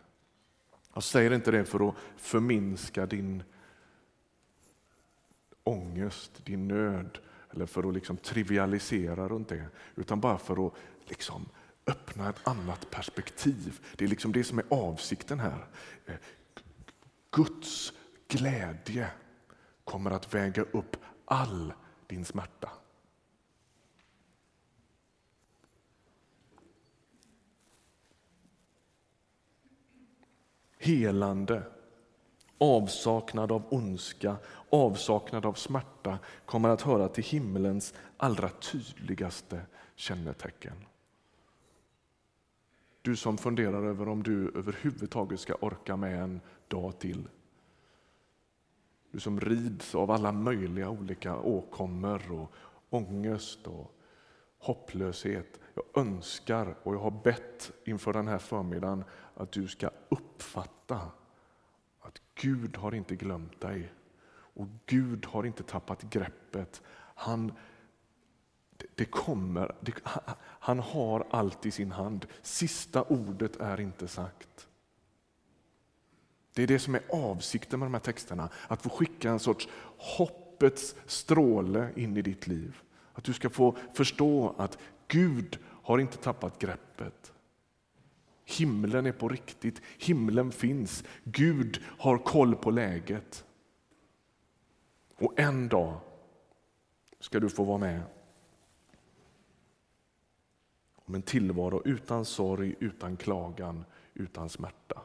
Jag 0.95 1.03
säger 1.03 1.33
inte 1.33 1.51
det 1.51 1.65
för 1.65 1.89
att 1.89 1.95
förminska 2.17 3.07
din 3.07 3.43
ångest, 5.65 6.45
din 6.45 6.69
nöd 6.69 7.19
eller 7.51 7.67
för 7.67 7.89
att 7.89 7.95
liksom 7.95 8.17
trivialisera 8.17 9.29
runt 9.29 9.49
det, 9.49 9.69
utan 9.95 10.21
bara 10.21 10.39
för 10.39 10.67
att 10.67 10.75
liksom 11.07 11.49
öppna 11.87 12.29
ett 12.29 12.49
annat 12.49 12.91
perspektiv. 12.91 13.81
Det 13.97 14.05
är 14.05 14.09
liksom 14.09 14.33
det 14.33 14.45
som 14.45 14.59
är 14.59 14.65
avsikten 14.69 15.41
här. 15.41 15.67
Eh, 16.07 16.15
Guds 17.31 17.93
glädje 18.29 19.11
kommer 19.85 20.11
att 20.11 20.35
väga 20.35 20.63
upp 20.63 20.97
all 21.25 21.73
din 22.07 22.25
smärta. 22.25 22.71
helande, 30.79 31.63
avsaknad 32.59 33.53
av 33.53 33.63
ondska, 33.69 34.37
avsaknad 34.71 35.47
av 35.47 35.53
smärta 35.53 36.19
kommer 36.47 36.69
att 36.69 36.83
höra 36.83 37.09
till 37.09 37.25
himmelens 37.25 37.95
allra 38.17 38.49
tydligaste 38.49 39.61
kännetecken. 39.95 40.85
Du 43.03 43.17
som 43.17 43.39
funderar 43.39 43.85
över 43.87 44.09
om 44.09 44.23
du 44.23 44.53
överhuvudtaget 44.55 45.41
ska 45.41 45.55
orka 45.55 45.97
med 45.97 46.23
en 46.23 46.41
dag 46.69 46.99
till. 46.99 47.29
Du 49.11 49.21
som 49.21 49.41
rids 49.41 49.95
av 49.95 50.11
alla 50.11 50.33
möjliga 50.33 50.91
olika 50.91 51.37
åkommor 51.37 52.33
och 52.33 52.53
ångest 52.91 53.67
och 53.67 53.95
hopplöshet. 54.59 55.61
Jag 55.75 55.85
önskar 56.07 56.75
och 56.83 56.95
jag 56.95 57.01
har 57.01 57.23
bett 57.25 57.73
inför 57.85 58.13
den 58.13 58.29
här 58.29 58.39
förmiddagen 58.39 59.05
att 59.35 59.53
du 59.53 59.69
ska 59.69 59.91
uppfatta 60.09 61.01
att 62.01 62.21
Gud 62.35 62.77
har 62.77 62.95
inte 62.95 63.17
glömt 63.17 63.61
dig 63.61 63.93
och 64.31 64.67
Gud 64.87 65.27
har 65.27 65.47
inte 65.47 65.63
tappat 65.63 66.03
greppet. 66.03 66.83
Han, 67.15 67.53
det 68.95 69.05
kommer, 69.05 69.75
det, 69.81 69.93
han 70.41 70.79
har 70.79 71.27
allt 71.31 71.67
i 71.67 71.71
sin 71.71 71.93
hand. 71.93 72.27
Sista 72.43 73.03
ordet 73.03 73.57
är 73.57 73.81
inte 73.81 74.09
sagt. 74.09 74.69
Det 76.59 76.63
är 76.63 76.67
det 76.67 76.79
som 76.79 76.95
är 76.95 77.03
avsikten 77.09 77.79
med 77.79 77.87
de 77.87 77.95
här 77.95 78.01
texterna, 78.01 78.49
att 78.69 78.83
få 78.83 78.89
skicka 78.89 79.31
en 79.31 79.39
sorts 79.39 79.69
hoppets 79.99 80.97
stråle 81.07 81.91
in 81.97 82.17
i 82.17 82.23
ditt 82.23 82.47
liv. 82.47 82.77
Att 83.13 83.25
du 83.25 83.33
ska 83.33 83.51
få 83.51 83.77
förstå 83.95 84.55
att 84.59 84.79
Gud 85.09 85.59
har 85.65 85.99
inte 85.99 86.17
tappat 86.17 86.59
greppet. 86.59 87.33
Himlen 88.45 89.07
är 89.07 89.13
på 89.13 89.29
riktigt, 89.29 89.83
himlen 89.99 90.53
finns, 90.53 91.05
Gud 91.25 91.83
har 91.99 92.19
koll 92.19 92.55
på 92.55 92.71
läget. 92.71 93.45
Och 95.17 95.39
en 95.41 95.69
dag 95.69 96.01
ska 97.21 97.41
du 97.41 97.49
få 97.49 97.65
vara 97.65 97.79
med 97.79 98.03
om 100.95 101.15
en 101.15 101.23
tillvaro 101.23 101.83
utan 101.85 102.25
sorg, 102.25 102.75
utan 102.81 103.17
klagan, 103.17 103.85
utan 104.15 104.49
smärta. 104.49 105.01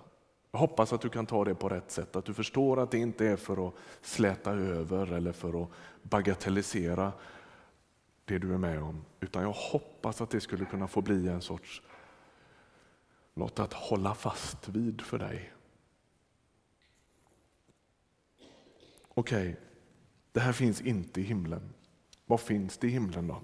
Jag 0.54 0.60
hoppas 0.60 0.94
att 0.94 1.02
du 1.02 1.10
kan 1.10 1.26
ta 1.26 1.46
det 1.46 1.56
på 1.56 1.70
rätt 1.70 1.92
sätt, 1.92 2.16
att 2.16 2.26
du 2.26 2.34
förstår 2.34 2.80
att 2.80 2.92
det 2.92 2.98
inte 2.98 3.28
är 3.28 3.36
för 3.36 3.68
att 3.68 3.74
släta 4.02 4.52
över 4.52 5.14
eller 5.14 5.32
för 5.32 5.64
att 5.64 5.70
bagatellisera 6.02 7.14
det 8.26 8.38
du 8.38 8.54
är 8.54 8.58
med 8.58 8.82
om, 8.82 9.06
utan 9.20 9.44
jag 9.44 9.52
hoppas 9.52 10.22
att 10.22 10.30
det 10.30 10.42
skulle 10.42 10.66
kunna 10.66 10.88
få 10.88 11.02
bli 11.02 11.28
en 11.28 11.42
sorts 11.42 11.82
något 13.34 13.60
att 13.60 13.74
hålla 13.74 14.16
fast 14.16 14.68
vid 14.68 15.02
för 15.02 15.20
dig. 15.20 15.54
Okej, 19.08 19.50
okay, 19.50 19.56
det 20.32 20.40
här 20.40 20.54
finns 20.54 20.82
inte 20.82 21.22
i 21.22 21.24
himlen. 21.24 21.74
Vad 22.26 22.40
finns 22.40 22.78
det 22.78 22.88
i 22.88 22.90
himlen 22.90 23.28
då? 23.28 23.42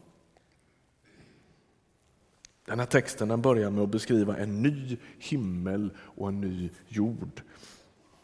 Den 2.70 2.80
här 2.80 2.86
texten 2.86 3.28
den 3.28 3.42
börjar 3.42 3.72
med 3.72 3.84
att 3.84 3.90
beskriva 3.90 4.38
en 4.38 4.62
ny 4.62 4.98
himmel 5.20 5.90
och 5.98 6.28
en 6.28 6.42
ny 6.42 6.70
jord. 6.88 7.42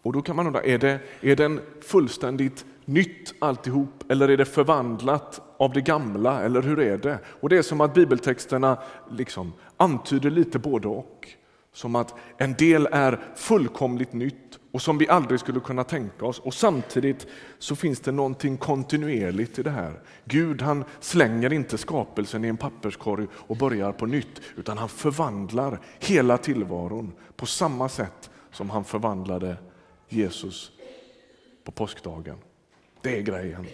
Och 0.02 0.14
då 0.14 0.22
kan 0.22 0.36
man 0.36 0.48
undra, 0.48 0.64
är, 0.64 0.78
det, 0.78 1.00
är 1.22 1.36
den 1.36 1.60
fullständigt 1.82 2.66
nytt 2.86 3.34
alltihop 3.40 4.12
eller 4.12 4.30
är 4.30 4.38
det 4.38 4.46
förvandlat 4.46 5.42
av 5.58 5.74
det 5.74 5.82
gamla 5.82 6.42
eller 6.42 6.62
hur 6.62 6.80
är 6.80 6.98
det? 6.98 7.20
Och 7.26 7.50
Det 7.50 7.58
är 7.58 7.62
som 7.62 7.82
att 7.82 7.94
bibeltexterna 7.94 8.78
liksom 9.12 9.54
antyder 9.78 10.30
lite 10.30 10.60
både 10.60 10.88
och. 10.88 11.30
Som 11.74 11.96
att 11.96 12.14
en 12.38 12.54
del 12.54 12.88
är 12.92 13.20
fullkomligt 13.36 14.14
nytt 14.14 14.60
och 14.76 14.82
som 14.82 14.98
vi 14.98 15.10
aldrig 15.10 15.40
skulle 15.40 15.60
kunna 15.60 15.84
tänka 15.84 16.26
oss 16.26 16.40
och 16.40 16.54
samtidigt 16.54 17.28
så 17.60 17.76
finns 17.76 18.00
det 18.00 18.12
någonting 18.12 18.58
kontinuerligt 18.58 19.60
i 19.60 19.64
det 19.64 19.70
här. 19.70 20.02
Gud 20.26 20.62
han 20.62 20.84
slänger 21.00 21.54
inte 21.54 21.78
skapelsen 21.78 22.46
i 22.46 22.48
en 22.48 22.58
papperskorg 22.58 23.28
och 23.34 23.58
börjar 23.58 23.92
på 23.92 24.06
nytt 24.06 24.42
utan 24.58 24.78
han 24.78 24.90
förvandlar 24.90 25.80
hela 26.00 26.38
tillvaron 26.38 27.14
på 27.36 27.46
samma 27.46 27.90
sätt 27.90 28.30
som 28.52 28.70
han 28.70 28.84
förvandlade 28.84 29.58
Jesus 30.10 30.72
på 31.64 31.72
påskdagen. 31.72 32.38
Det 33.02 33.18
är 33.18 33.22
grejen. 33.22 33.66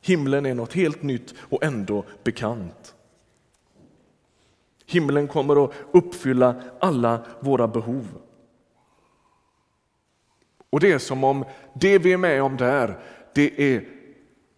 Himlen 0.00 0.46
är 0.46 0.54
något 0.54 0.72
helt 0.72 1.02
nytt 1.02 1.34
och 1.38 1.64
ändå 1.64 2.04
bekant. 2.24 2.94
Himlen 4.86 5.28
kommer 5.28 5.64
att 5.64 5.72
uppfylla 5.92 6.62
alla 6.80 7.20
våra 7.40 7.68
behov. 7.68 8.06
Och 10.70 10.80
det 10.80 10.92
är 10.92 10.98
som 10.98 11.24
om 11.24 11.44
det 11.74 11.98
vi 11.98 12.12
är 12.12 12.16
med 12.16 12.42
om 12.42 12.56
där, 12.56 12.98
det 13.34 13.74
är 13.74 13.88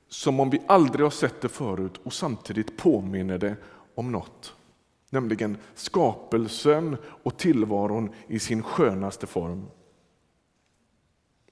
som 0.09 0.41
om 0.41 0.51
vi 0.51 0.61
aldrig 0.67 1.07
har 1.07 1.11
sett 1.11 1.41
det 1.41 1.49
förut 1.49 2.01
och 2.03 2.13
samtidigt 2.13 2.77
påminner 2.77 3.39
det 3.39 3.57
om 3.95 4.13
något. 4.13 4.55
Nämligen 5.11 5.57
skapelsen 5.75 6.97
och 7.05 7.37
tillvaron 7.37 8.11
i 8.27 8.39
sin 8.39 8.63
skönaste 8.63 9.27
form. 9.27 9.67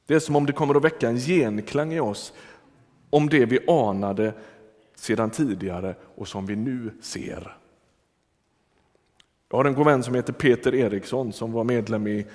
Det 0.06 0.14
är 0.14 0.20
som 0.20 0.36
om 0.36 0.46
det 0.46 0.52
kommer 0.52 0.74
att 0.74 0.84
väcka 0.84 1.08
en 1.08 1.16
genklang 1.18 1.92
i 1.92 2.00
oss 2.00 2.32
om 3.10 3.28
det 3.28 3.46
vi 3.46 3.70
anade 3.70 4.34
sedan 4.94 5.30
tidigare 5.30 5.94
och 6.14 6.28
som 6.28 6.46
vi 6.46 6.56
nu 6.56 6.90
ser. 7.02 7.56
Jag 9.50 9.58
har 9.58 9.64
en 9.64 9.74
god 9.74 9.86
vän 9.86 10.02
som 10.02 10.14
heter 10.14 10.32
Peter 10.32 10.74
Eriksson 10.74 11.32
som 11.32 11.52
var 11.52 11.64
medlem 11.64 12.06
i 12.06 12.26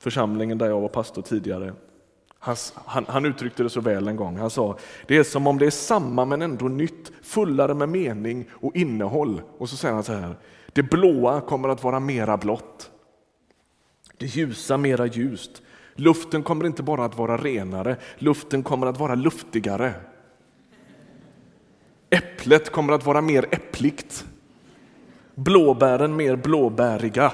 församlingen 0.00 0.58
där 0.58 0.66
jag 0.66 0.80
var 0.80 0.88
pastor 0.88 1.22
tidigare. 1.22 1.72
Han, 2.38 2.56
han, 2.74 3.04
han, 3.08 3.26
uttryckte 3.26 3.62
det 3.62 3.70
så 3.70 3.80
väl 3.80 4.08
en 4.08 4.16
gång. 4.16 4.36
Han 4.36 4.50
sa, 4.50 4.78
det 5.06 5.16
är 5.16 5.22
som 5.22 5.46
om 5.46 5.58
det 5.58 5.66
är 5.66 5.70
samma 5.70 6.24
men 6.24 6.42
ändå 6.42 6.68
nytt, 6.68 7.12
fullare 7.22 7.74
med 7.74 7.88
mening 7.88 8.48
och 8.52 8.76
innehåll. 8.76 9.42
Och 9.58 9.68
så 9.68 9.76
säger 9.76 9.94
han 9.94 10.04
så 10.04 10.12
här, 10.12 10.34
det 10.72 10.82
blåa 10.82 11.40
kommer 11.40 11.68
att 11.68 11.84
vara 11.84 12.00
mera 12.00 12.36
blått. 12.36 12.90
Det 14.16 14.26
ljusa 14.26 14.76
mera 14.76 15.06
ljust. 15.06 15.62
Luften 15.94 16.42
kommer 16.42 16.66
inte 16.66 16.82
bara 16.82 17.04
att 17.04 17.18
vara 17.18 17.36
renare, 17.36 17.96
luften 18.18 18.62
kommer 18.62 18.86
att 18.86 18.98
vara 18.98 19.14
luftigare. 19.14 19.94
Äpplet 22.10 22.72
kommer 22.72 22.92
att 22.92 23.06
vara 23.06 23.20
mer 23.20 23.46
äppligt. 23.50 24.26
Blåbären 25.34 26.16
mer 26.16 26.36
blåbäriga. 26.36 27.32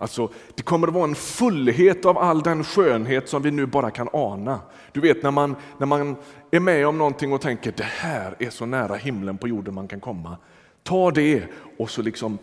Alltså, 0.00 0.30
det 0.54 0.62
kommer 0.62 0.88
att 0.88 0.94
vara 0.94 1.04
en 1.04 1.14
fullhet 1.14 2.04
av 2.04 2.18
all 2.18 2.42
den 2.42 2.64
skönhet 2.64 3.28
som 3.28 3.42
vi 3.42 3.50
nu 3.50 3.66
bara 3.66 3.90
kan 3.90 4.08
ana. 4.12 4.60
Du 4.92 5.00
vet 5.00 5.22
när 5.22 5.30
man, 5.30 5.56
när 5.78 5.86
man 5.86 6.16
är 6.50 6.60
med 6.60 6.86
om 6.86 6.98
någonting 6.98 7.32
och 7.32 7.40
tänker 7.40 7.72
det 7.76 7.82
här 7.82 8.36
är 8.38 8.50
så 8.50 8.66
nära 8.66 8.94
himlen 8.94 9.38
på 9.38 9.48
jorden 9.48 9.74
man 9.74 9.88
kan 9.88 10.00
komma. 10.00 10.36
Ta 10.82 11.10
det 11.10 11.44
och 11.78 11.90
så 11.90 12.02
liksom... 12.02 12.38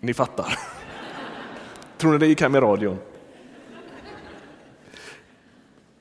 Ni 0.00 0.14
fattar. 0.14 0.58
Tror 1.98 2.12
ni 2.12 2.18
det 2.18 2.26
gick 2.26 2.40
hem 2.40 2.54
i 2.54 2.60
radion? 2.60 2.98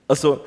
Alltså, 0.08 0.40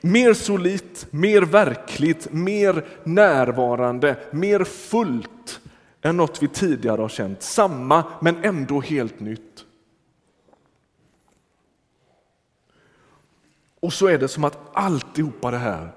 mer 0.00 0.34
solitt, 0.34 1.06
mer 1.10 1.42
verkligt, 1.42 2.32
mer 2.32 2.84
närvarande, 3.04 4.16
mer 4.30 4.64
fullt 4.64 5.60
än 6.06 6.16
något 6.16 6.42
vi 6.42 6.48
tidigare 6.48 7.00
har 7.00 7.08
känt. 7.08 7.42
Samma, 7.42 8.04
men 8.20 8.44
ändå 8.44 8.80
helt 8.80 9.20
nytt. 9.20 9.64
Och 13.80 13.92
så 13.92 14.06
är 14.06 14.18
det 14.18 14.28
som 14.28 14.44
att 14.44 14.58
alltihopa 14.72 15.50
det 15.50 15.58
här 15.58 15.92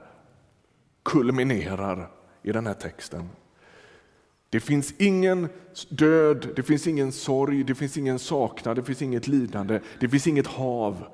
kulminerar 1.03 2.09
i 2.43 2.51
den 2.51 2.67
här 2.67 2.73
texten. 2.73 3.29
Det 4.49 4.59
finns 4.59 4.93
ingen 4.97 5.49
död, 5.89 6.49
det 6.55 6.63
finns 6.63 6.87
ingen 6.87 7.11
sorg, 7.11 7.63
det 7.63 7.75
finns 7.75 7.97
ingen 7.97 8.19
saknad, 8.19 8.75
det 8.75 8.83
finns 8.83 9.01
inget 9.01 9.27
lidande, 9.27 9.79
det 9.99 10.09
finns 10.09 10.27
inget 10.27 10.47
hav. 10.47 11.07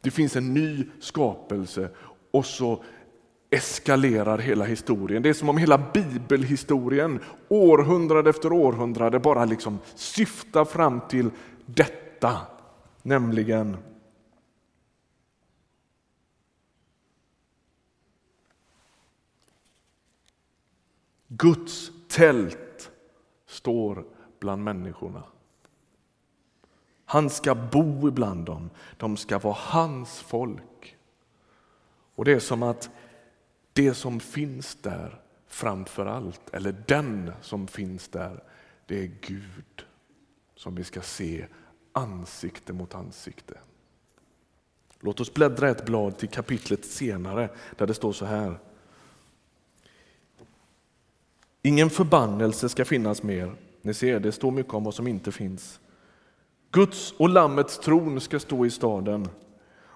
Det 0.00 0.10
finns 0.10 0.36
en 0.36 0.54
ny 0.54 0.86
skapelse 1.00 1.90
och 2.30 2.46
så 2.46 2.84
eskalerar 3.52 4.38
hela 4.38 4.64
historien. 4.64 5.22
Det 5.22 5.28
är 5.28 5.34
som 5.34 5.48
om 5.48 5.56
hela 5.56 5.78
bibelhistorien 5.78 7.20
århundrade 7.48 8.30
efter 8.30 8.52
århundrade 8.52 9.18
bara 9.18 9.44
liksom 9.44 9.78
syftar 9.94 10.64
fram 10.64 11.00
till 11.08 11.30
detta, 11.66 12.40
nämligen 13.02 13.76
Guds 21.28 21.90
tält 22.08 22.90
står 23.46 24.04
bland 24.38 24.64
människorna. 24.64 25.22
Han 27.04 27.30
ska 27.30 27.54
bo 27.54 28.08
ibland 28.08 28.44
dem, 28.44 28.70
de 28.96 29.16
ska 29.16 29.38
vara 29.38 29.56
hans 29.58 30.20
folk. 30.20 30.96
Och 32.14 32.24
det 32.24 32.32
är 32.32 32.38
som 32.38 32.62
att 32.62 32.90
det 33.72 33.94
som 33.94 34.20
finns 34.20 34.74
där 34.74 35.20
framför 35.46 36.06
allt, 36.06 36.40
eller 36.52 36.84
den 36.86 37.32
som 37.42 37.66
finns 37.66 38.08
där, 38.08 38.42
det 38.86 39.02
är 39.02 39.10
Gud 39.20 39.84
som 40.56 40.74
vi 40.74 40.84
ska 40.84 41.00
se 41.00 41.46
ansikte 41.92 42.72
mot 42.72 42.94
ansikte. 42.94 43.58
Låt 45.00 45.20
oss 45.20 45.34
bläddra 45.34 45.68
ett 45.68 45.86
blad 45.86 46.18
till 46.18 46.28
kapitlet 46.28 46.84
senare 46.84 47.50
där 47.76 47.86
det 47.86 47.94
står 47.94 48.12
så 48.12 48.24
här. 48.24 48.58
Ingen 51.62 51.90
förbannelse 51.90 52.68
ska 52.68 52.84
finnas 52.84 53.22
mer. 53.22 53.54
Ni 53.82 53.94
ser, 53.94 54.20
det 54.20 54.32
står 54.32 54.50
mycket 54.50 54.74
om 54.74 54.84
vad 54.84 54.94
som 54.94 55.06
inte 55.06 55.32
finns. 55.32 55.80
Guds 56.70 57.12
och 57.12 57.28
Lammets 57.28 57.78
tron 57.78 58.20
ska 58.20 58.40
stå 58.40 58.66
i 58.66 58.70
staden 58.70 59.28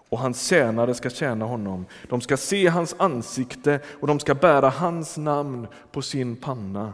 och 0.08 0.18
hans 0.18 0.48
tjänare 0.48 0.94
ska 0.94 1.10
tjäna 1.10 1.44
honom. 1.44 1.86
De 2.08 2.20
ska 2.20 2.36
se 2.36 2.68
hans 2.68 2.94
ansikte 2.98 3.80
och 4.00 4.06
de 4.06 4.20
ska 4.20 4.34
bära 4.34 4.68
hans 4.68 5.16
namn 5.16 5.66
på 5.92 6.02
sin 6.02 6.36
panna. 6.36 6.92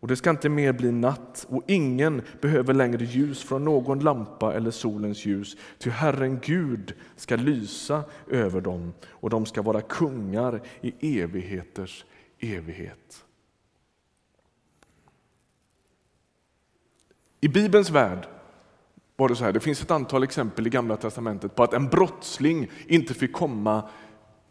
Och 0.00 0.08
det 0.08 0.16
ska 0.16 0.30
inte 0.30 0.48
mer 0.48 0.72
bli 0.72 0.92
natt 0.92 1.46
och 1.48 1.62
ingen 1.66 2.22
behöver 2.40 2.74
längre 2.74 3.04
ljus 3.04 3.42
från 3.42 3.64
någon 3.64 4.00
lampa 4.00 4.54
eller 4.54 4.70
solens 4.70 5.26
ljus, 5.26 5.56
ty 5.78 5.90
Herren 5.90 6.40
Gud 6.42 6.94
ska 7.16 7.36
lysa 7.36 8.04
över 8.28 8.60
dem 8.60 8.92
och 9.08 9.30
de 9.30 9.46
ska 9.46 9.62
vara 9.62 9.80
kungar 9.80 10.60
i 10.80 11.20
evigheters 11.20 12.04
evighet. 12.38 13.24
I 17.40 17.48
Bibelns 17.48 17.90
värld 17.90 18.28
var 19.20 19.28
det 19.28 19.36
så 19.36 19.44
här, 19.44 19.52
det 19.52 19.60
finns 19.60 19.82
ett 19.82 19.90
antal 19.90 20.22
exempel 20.22 20.66
i 20.66 20.70
Gamla 20.70 20.96
testamentet 20.96 21.54
på 21.54 21.62
att 21.62 21.74
en 21.74 21.88
brottsling 21.88 22.70
inte 22.86 23.14
fick 23.14 23.32
komma 23.32 23.88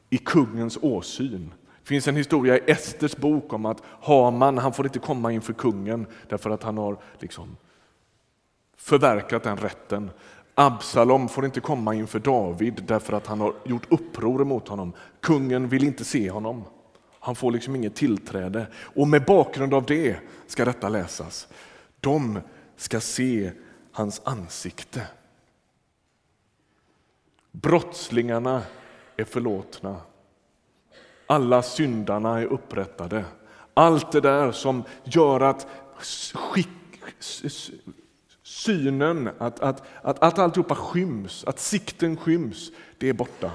i 0.10 0.18
kungens 0.18 0.78
åsyn. 0.82 1.54
Det 1.82 1.88
finns 1.88 2.08
en 2.08 2.16
historia 2.16 2.58
i 2.58 2.72
Esters 2.72 3.16
bok 3.16 3.54
om 3.54 3.66
att 3.66 3.84
Haman 4.02 4.58
han 4.58 4.74
får 4.74 4.86
inte 4.86 5.00
komma 5.00 5.32
inför 5.32 5.54
kungen 5.54 6.08
därför 6.30 6.50
att 6.50 6.64
han 6.64 6.78
har 6.78 6.98
liksom 7.20 7.58
förverkat 8.78 9.44
den 9.44 9.58
rätten. 9.58 10.12
Absalom 10.56 11.30
får 11.30 11.46
inte 11.46 11.60
komma 11.60 11.96
inför 11.96 12.20
David 12.20 12.84
därför 12.88 13.14
att 13.14 13.28
han 13.28 13.40
har 13.40 13.54
gjort 13.66 13.92
uppror 13.92 14.46
mot 14.46 14.68
honom. 14.68 14.94
Kungen 15.20 15.70
vill 15.70 15.84
inte 15.84 16.04
se 16.04 16.30
honom. 16.30 16.64
Han 17.20 17.36
får 17.36 17.52
liksom 17.52 17.76
inget 17.76 17.96
tillträde. 17.96 18.68
Och 18.76 19.08
med 19.08 19.26
bakgrund 19.26 19.74
av 19.74 19.86
det 19.86 20.18
ska 20.48 20.66
detta 20.66 20.90
läsas. 20.90 21.48
De 22.00 22.40
ska 22.76 23.00
se 23.00 23.52
hans 24.00 24.22
ansikte. 24.24 25.08
Brottslingarna 27.52 28.62
är 29.18 29.24
förlåtna. 29.24 30.02
Alla 31.28 31.62
syndarna 31.62 32.40
är 32.40 32.46
upprättade. 32.46 33.26
Allt 33.74 34.12
det 34.12 34.22
där 34.22 34.52
som 34.52 34.84
gör 35.04 35.42
att 35.42 35.68
skick, 36.34 36.68
synen, 38.44 39.30
att, 39.38 39.60
att, 39.60 39.84
att, 40.02 40.24
att 40.24 40.40
alltihopa 40.40 40.76
skyms, 40.76 41.44
att 41.44 41.60
sikten 41.60 42.18
skyms, 42.18 42.72
det 42.98 43.10
är 43.10 43.14
borta. 43.14 43.52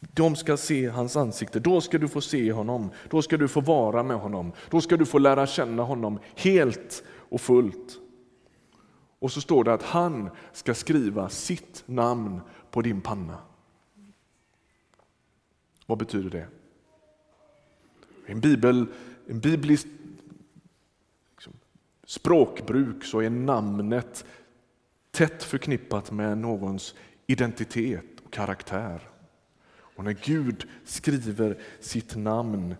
De 0.00 0.36
ska 0.36 0.56
se 0.56 0.88
hans 0.88 1.16
ansikte, 1.16 1.60
då 1.60 1.80
ska 1.80 1.98
du 1.98 2.08
få 2.08 2.20
se 2.20 2.52
honom, 2.52 2.90
då 3.10 3.22
ska 3.22 3.36
du 3.36 3.48
få 3.48 3.60
vara 3.60 4.02
med 4.02 4.16
honom, 4.16 4.52
då 4.70 4.80
ska 4.80 4.96
du 4.96 5.06
få 5.06 5.18
lära 5.18 5.46
känna 5.46 5.82
honom 5.82 6.18
helt 6.36 7.04
och 7.28 7.40
fullt. 7.40 7.98
Och 9.18 9.32
så 9.32 9.40
står 9.40 9.64
det 9.64 9.72
att 9.72 9.82
han 9.82 10.30
ska 10.52 10.74
skriva 10.74 11.28
sitt 11.28 11.82
namn 11.86 12.40
på 12.70 12.82
din 12.82 13.00
panna. 13.00 13.38
Vad 15.86 15.98
betyder 15.98 16.30
det? 16.30 16.46
I 18.26 18.32
en, 18.32 18.40
bibel, 18.40 18.86
en 19.26 19.40
biblisk 19.40 19.86
liksom, 21.34 21.52
språkbruk 22.06 23.04
så 23.04 23.20
är 23.20 23.30
namnet 23.30 24.24
tätt 25.10 25.42
förknippat 25.42 26.10
med 26.10 26.38
någons 26.38 26.94
identitet 27.26 28.20
och 28.24 28.32
karaktär. 28.32 29.08
Och 29.98 30.04
när 30.04 30.12
Gud 30.12 30.68
skriver 30.84 31.58
sitt 31.80 32.16
namn 32.16 32.74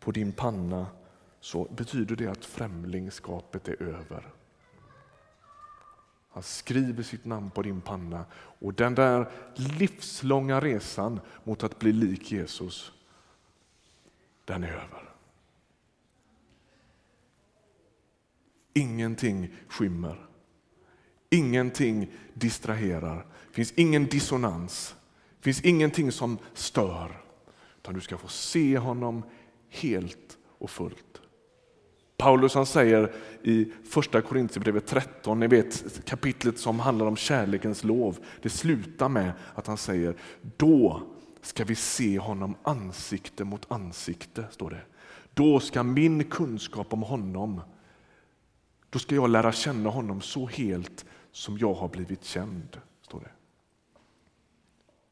på 0.00 0.12
din 0.12 0.32
panna 0.32 0.86
så 1.40 1.64
betyder 1.64 2.16
det 2.16 2.26
att 2.26 2.44
främlingskapet 2.44 3.68
är 3.68 3.82
över. 3.82 4.32
Han 6.32 6.42
skriver 6.42 7.02
sitt 7.02 7.24
namn 7.24 7.50
på 7.50 7.62
din 7.62 7.80
panna 7.80 8.24
och 8.34 8.74
den 8.74 8.94
där 8.94 9.30
livslånga 9.54 10.60
resan 10.60 11.20
mot 11.44 11.62
att 11.62 11.78
bli 11.78 11.92
lik 11.92 12.32
Jesus, 12.32 12.92
den 14.44 14.64
är 14.64 14.72
över. 14.72 15.10
Ingenting 18.72 19.54
skymmer. 19.68 20.26
Ingenting 21.30 22.12
distraherar. 22.34 23.26
Det 23.48 23.54
finns 23.54 23.72
ingen 23.72 24.06
dissonans. 24.06 24.94
Det 25.36 25.42
finns 25.42 25.60
ingenting 25.60 26.12
som 26.12 26.38
stör. 26.54 27.22
Utan 27.78 27.94
du 27.94 28.00
ska 28.00 28.18
få 28.18 28.28
se 28.28 28.78
honom 28.78 29.22
helt 29.68 30.38
och 30.58 30.70
fullt. 30.70 31.09
Paulus 32.20 32.54
han 32.54 32.66
säger 32.66 33.12
i 33.42 33.72
första 33.84 34.22
Korintierbrevet 34.22 34.86
13, 34.86 35.40
ni 35.40 35.46
vet 35.46 36.04
kapitlet 36.04 36.58
som 36.58 36.80
handlar 36.80 37.06
om 37.06 37.16
kärlekens 37.16 37.84
lov. 37.84 38.18
Det 38.42 38.50
slutar 38.50 39.08
med 39.08 39.32
att 39.54 39.66
han 39.66 39.76
säger 39.76 40.14
då 40.56 41.02
ska 41.40 41.64
vi 41.64 41.74
se 41.74 42.18
honom 42.18 42.54
ansikte 42.62 43.44
mot 43.44 43.72
ansikte. 43.72 44.44
står 44.50 44.70
det. 44.70 44.82
Då 45.34 45.60
ska 45.60 45.82
min 45.82 46.24
kunskap 46.24 46.92
om 46.92 47.02
honom, 47.02 47.60
då 48.90 48.98
ska 48.98 49.14
jag 49.14 49.30
lära 49.30 49.52
känna 49.52 49.90
honom 49.90 50.20
så 50.20 50.46
helt 50.46 51.04
som 51.32 51.58
jag 51.58 51.74
har 51.74 51.88
blivit 51.88 52.24
känd. 52.24 52.80
står 53.02 53.20
det. 53.20 53.30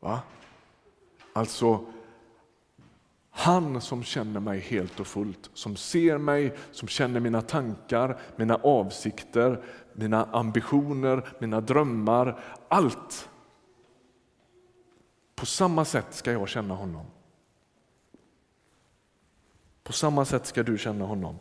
Va? 0.00 0.20
Alltså 1.32 1.86
han 3.38 3.80
som 3.80 4.02
känner 4.02 4.40
mig 4.40 4.60
helt 4.60 5.00
och 5.00 5.06
fullt, 5.06 5.50
som 5.54 5.76
ser 5.76 6.18
mig, 6.18 6.56
som 6.72 6.88
känner 6.88 7.20
mina 7.20 7.42
tankar, 7.42 8.20
mina 8.36 8.54
avsikter, 8.54 9.64
mina 9.92 10.24
ambitioner, 10.24 11.28
mina 11.38 11.60
drömmar, 11.60 12.40
allt. 12.68 13.28
På 15.34 15.46
samma 15.46 15.84
sätt 15.84 16.06
ska 16.10 16.32
jag 16.32 16.48
känna 16.48 16.74
honom. 16.74 17.06
På 19.82 19.92
samma 19.92 20.24
sätt 20.24 20.46
ska 20.46 20.62
du 20.62 20.78
känna 20.78 21.04
honom. 21.04 21.38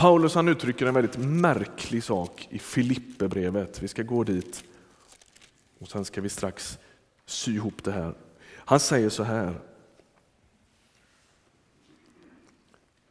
Paulus 0.00 0.34
han 0.34 0.48
uttrycker 0.48 0.86
en 0.86 0.94
väldigt 0.94 1.16
märklig 1.18 2.04
sak 2.04 2.48
i 2.50 2.58
Filipperbrevet. 2.58 3.82
Vi 3.82 3.88
ska 3.88 4.02
gå 4.02 4.24
dit 4.24 4.64
och 5.78 5.88
sen 5.88 6.04
ska 6.04 6.20
vi 6.20 6.28
strax 6.28 6.78
sy 7.26 7.54
ihop 7.54 7.84
det 7.84 7.92
här. 7.92 8.14
Han 8.48 8.80
säger 8.80 9.08
så 9.08 9.22
här. 9.22 9.60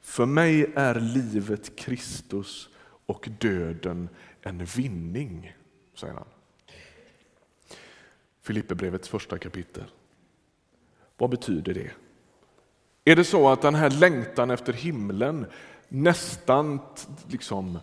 För 0.01 0.25
mig 0.25 0.71
är 0.75 0.99
livet 0.99 1.75
Kristus 1.75 2.69
och 3.05 3.29
döden 3.39 4.09
en 4.41 4.65
vinning, 4.65 5.55
säger 5.93 6.13
han. 6.13 6.27
Filipperbrevets 8.41 9.09
första 9.09 9.37
kapitel. 9.37 9.85
Vad 11.17 11.29
betyder 11.29 11.73
det? 11.73 11.91
Är 13.05 13.15
det 13.15 13.23
så 13.23 13.49
att 13.49 13.61
den 13.61 13.75
här 13.75 13.89
längtan 13.89 14.51
efter 14.51 14.73
himlen 14.73 15.45
nästan 15.89 16.79
liksom 17.27 17.79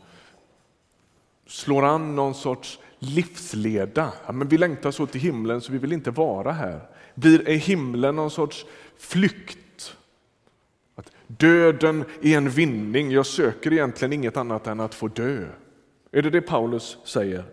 slår 1.47 1.85
an 1.85 2.17
någon 2.17 2.35
sorts 2.35 2.79
livsleda. 2.99 4.13
Ja, 4.27 4.33
men 4.33 4.49
vi 4.49 4.59
längtar 4.59 4.91
så 4.91 5.07
till 5.07 5.21
himlen 5.21 5.61
så 5.61 5.73
vi 5.73 5.79
vill 5.79 5.93
inte 5.93 6.11
vara 6.11 6.53
här. 6.53 6.81
Blir 7.15 7.49
är 7.49 7.57
himlen 7.57 8.17
någon 8.17 8.31
sorts 8.31 8.67
flykt? 8.99 9.97
Att 10.95 11.13
döden 11.27 12.05
är 12.23 12.37
en 12.37 12.51
vinning, 12.51 13.11
jag 13.11 13.27
söker 13.27 13.73
egentligen 13.73 14.13
inget 14.13 14.37
annat 14.37 14.67
än 14.67 14.81
att 14.81 14.95
få 14.95 15.09
dö. 15.09 15.47
Är 16.13 16.23
det 16.23 16.31
det 16.31 16.41
Paulus 16.41 16.99
säger? 17.05 17.45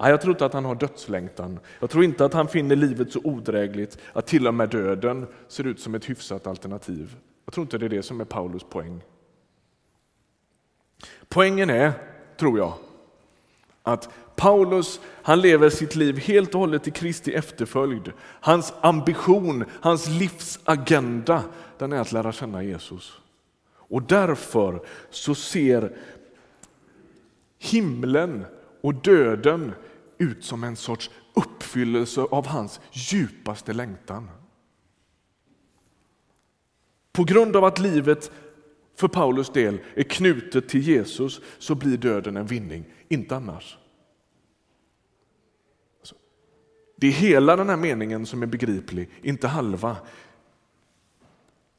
Nej, 0.00 0.10
jag 0.10 0.20
tror 0.20 0.34
inte 0.34 0.46
att 0.46 0.52
han 0.52 0.64
har 0.64 0.74
dödslängtan. 0.74 1.60
Jag 1.80 1.90
tror 1.90 2.04
inte 2.04 2.24
att 2.24 2.32
han 2.32 2.48
finner 2.48 2.76
livet 2.76 3.12
så 3.12 3.20
odrägligt 3.24 3.98
att 4.12 4.26
till 4.26 4.46
och 4.46 4.54
med 4.54 4.68
döden 4.68 5.26
ser 5.48 5.66
ut 5.66 5.80
som 5.80 5.94
ett 5.94 6.10
hyfsat 6.10 6.46
alternativ. 6.46 7.16
Jag 7.44 7.54
tror 7.54 7.64
inte 7.64 7.78
det 7.78 7.86
är 7.86 7.90
det 7.90 8.02
som 8.02 8.20
är 8.20 8.24
Paulus 8.24 8.64
poäng. 8.64 9.02
Poängen 11.28 11.70
är, 11.70 11.92
tror 12.36 12.58
jag, 12.58 12.74
att 13.82 14.08
Paulus 14.36 15.00
han 15.22 15.40
lever 15.40 15.70
sitt 15.70 15.96
liv 15.96 16.18
helt 16.18 16.54
och 16.54 16.60
hållet 16.60 16.88
i 16.88 16.90
Kristi 16.90 17.34
efterföljd. 17.34 18.12
Hans 18.18 18.72
ambition, 18.80 19.64
hans 19.80 20.08
livsagenda, 20.08 21.44
den 21.78 21.92
är 21.92 22.00
att 22.00 22.12
lära 22.12 22.32
känna 22.32 22.62
Jesus. 22.62 23.12
Och 23.74 24.02
därför 24.02 24.82
så 25.10 25.34
ser 25.34 25.96
himlen 27.58 28.44
och 28.80 28.94
döden 28.94 29.72
ut 30.18 30.44
som 30.44 30.64
en 30.64 30.76
sorts 30.76 31.10
uppfyllelse 31.34 32.20
av 32.20 32.46
hans 32.46 32.80
djupaste 32.92 33.72
längtan. 33.72 34.30
På 37.12 37.24
grund 37.24 37.56
av 37.56 37.64
att 37.64 37.78
livet 37.78 38.30
för 38.96 39.08
Paulus 39.08 39.50
del 39.50 39.80
är 39.94 40.02
knutet 40.02 40.68
till 40.68 40.80
Jesus 40.80 41.40
så 41.58 41.74
blir 41.74 41.96
döden 41.96 42.36
en 42.36 42.46
vinning, 42.46 42.84
inte 43.08 43.36
annars. 43.36 43.78
Alltså, 46.00 46.14
det 46.96 47.06
är 47.06 47.12
hela 47.12 47.56
den 47.56 47.68
här 47.68 47.76
meningen 47.76 48.26
som 48.26 48.42
är 48.42 48.46
begriplig, 48.46 49.10
inte 49.22 49.48
halva. 49.48 49.96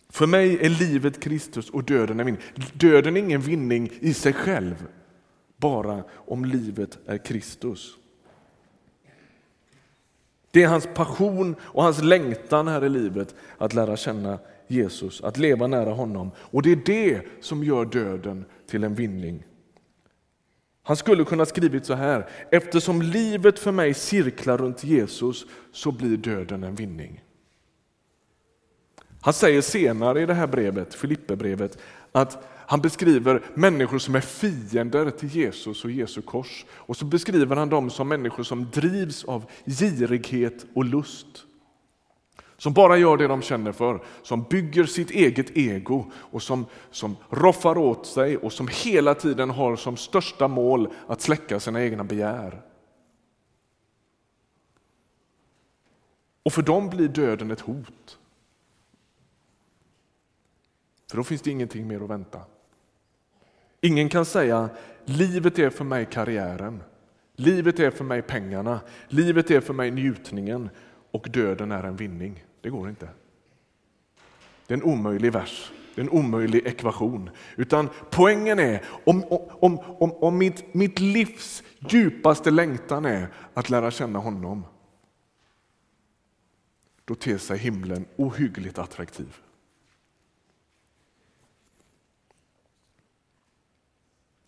För 0.09 0.27
mig 0.27 0.65
är 0.65 0.69
livet 0.69 1.19
Kristus 1.19 1.69
och 1.69 1.83
döden 1.83 2.19
en 2.19 2.25
vinning. 2.25 2.41
Döden 2.73 3.17
är 3.17 3.21
ingen 3.21 3.41
vinning 3.41 3.91
i 3.99 4.13
sig 4.13 4.33
själv, 4.33 4.87
bara 5.57 6.03
om 6.11 6.45
livet 6.45 6.99
är 7.05 7.17
Kristus. 7.17 7.97
Det 10.51 10.63
är 10.63 10.67
hans 10.67 10.87
passion 10.93 11.55
och 11.61 11.83
hans 11.83 12.03
längtan 12.03 12.67
här 12.67 12.85
i 12.85 12.89
livet 12.89 13.35
att 13.57 13.73
lära 13.73 13.97
känna 13.97 14.39
Jesus, 14.67 15.21
att 15.21 15.37
leva 15.37 15.67
nära 15.67 15.91
honom. 15.91 16.31
Och 16.37 16.61
det 16.61 16.71
är 16.71 16.81
det 16.85 17.21
som 17.41 17.63
gör 17.63 17.85
döden 17.85 18.45
till 18.67 18.83
en 18.83 18.95
vinning. 18.95 19.43
Han 20.83 20.97
skulle 20.97 21.23
kunna 21.23 21.45
skrivit 21.45 21.85
så 21.85 21.93
här, 21.93 22.29
eftersom 22.51 23.01
livet 23.01 23.59
för 23.59 23.71
mig 23.71 23.93
cirklar 23.93 24.57
runt 24.57 24.83
Jesus 24.83 25.45
så 25.71 25.91
blir 25.91 26.17
döden 26.17 26.63
en 26.63 26.75
vinning. 26.75 27.23
Han 29.21 29.33
säger 29.33 29.61
senare 29.61 30.21
i 30.21 30.25
det 30.25 30.33
här 30.33 30.47
brevet, 30.47 30.93
Filipperbrevet, 30.93 31.77
att 32.11 32.47
han 32.65 32.81
beskriver 32.81 33.41
människor 33.53 33.99
som 33.99 34.15
är 34.15 34.21
fiender 34.21 35.09
till 35.09 35.29
Jesus 35.29 35.85
och 35.85 35.91
Jesu 35.91 36.21
kors. 36.21 36.65
Och 36.71 36.97
så 36.97 37.05
beskriver 37.05 37.55
han 37.55 37.69
dem 37.69 37.89
som 37.89 38.07
människor 38.07 38.43
som 38.43 38.69
drivs 38.71 39.23
av 39.23 39.45
girighet 39.65 40.65
och 40.73 40.85
lust. 40.85 41.45
Som 42.63 42.73
bara 42.73 42.97
gör 42.97 43.17
det 43.17 43.27
de 43.27 43.41
känner 43.41 43.71
för, 43.71 44.03
som 44.21 44.43
bygger 44.43 44.83
sitt 44.83 45.11
eget 45.11 45.57
ego 45.57 46.11
och 46.13 46.43
som, 46.43 46.65
som 46.91 47.15
roffar 47.29 47.77
åt 47.77 48.05
sig 48.05 48.37
och 48.37 48.53
som 48.53 48.67
hela 48.71 49.15
tiden 49.15 49.49
har 49.49 49.75
som 49.75 49.97
största 49.97 50.47
mål 50.47 50.93
att 51.07 51.21
släcka 51.21 51.59
sina 51.59 51.83
egna 51.83 52.03
begär. 52.03 52.61
Och 56.43 56.53
för 56.53 56.61
dem 56.61 56.89
blir 56.89 57.07
döden 57.07 57.51
ett 57.51 57.61
hot. 57.61 58.17
För 61.09 61.17
då 61.17 61.23
finns 61.23 61.41
det 61.41 61.51
ingenting 61.51 61.87
mer 61.87 62.03
att 62.03 62.09
vänta. 62.09 62.41
Ingen 63.81 64.09
kan 64.09 64.25
säga 64.25 64.69
livet 65.05 65.59
är 65.59 65.69
för 65.69 65.83
mig 65.83 66.07
karriären, 66.11 66.83
livet 67.35 67.79
är 67.79 67.91
för 67.91 68.03
mig 68.03 68.21
pengarna, 68.21 68.79
livet 69.07 69.51
är 69.51 69.61
för 69.61 69.73
mig 69.73 69.91
njutningen 69.91 70.69
och 71.11 71.27
döden 71.31 71.71
är 71.71 71.83
en 71.83 71.95
vinning. 71.95 72.43
Det 72.63 72.69
går 72.69 72.89
inte. 72.89 73.09
Det 74.67 74.73
är 74.73 74.77
en 74.77 74.83
omöjlig 74.83 75.31
vers, 75.31 75.71
det 75.95 76.01
är 76.01 76.03
en 76.03 76.09
omöjlig 76.09 76.67
ekvation. 76.67 77.29
Utan 77.55 77.89
poängen 78.09 78.59
är, 78.59 78.83
om, 79.03 79.23
om, 79.59 79.79
om, 79.79 80.11
om 80.11 80.37
mitt, 80.37 80.73
mitt 80.73 80.99
livs 80.99 81.63
djupaste 81.79 82.51
längtan 82.51 83.05
är 83.05 83.27
att 83.53 83.69
lära 83.69 83.91
känna 83.91 84.19
honom, 84.19 84.65
då 87.05 87.15
ter 87.15 87.37
sig 87.37 87.57
himlen 87.57 88.05
ohyggligt 88.15 88.77
attraktiv. 88.77 89.37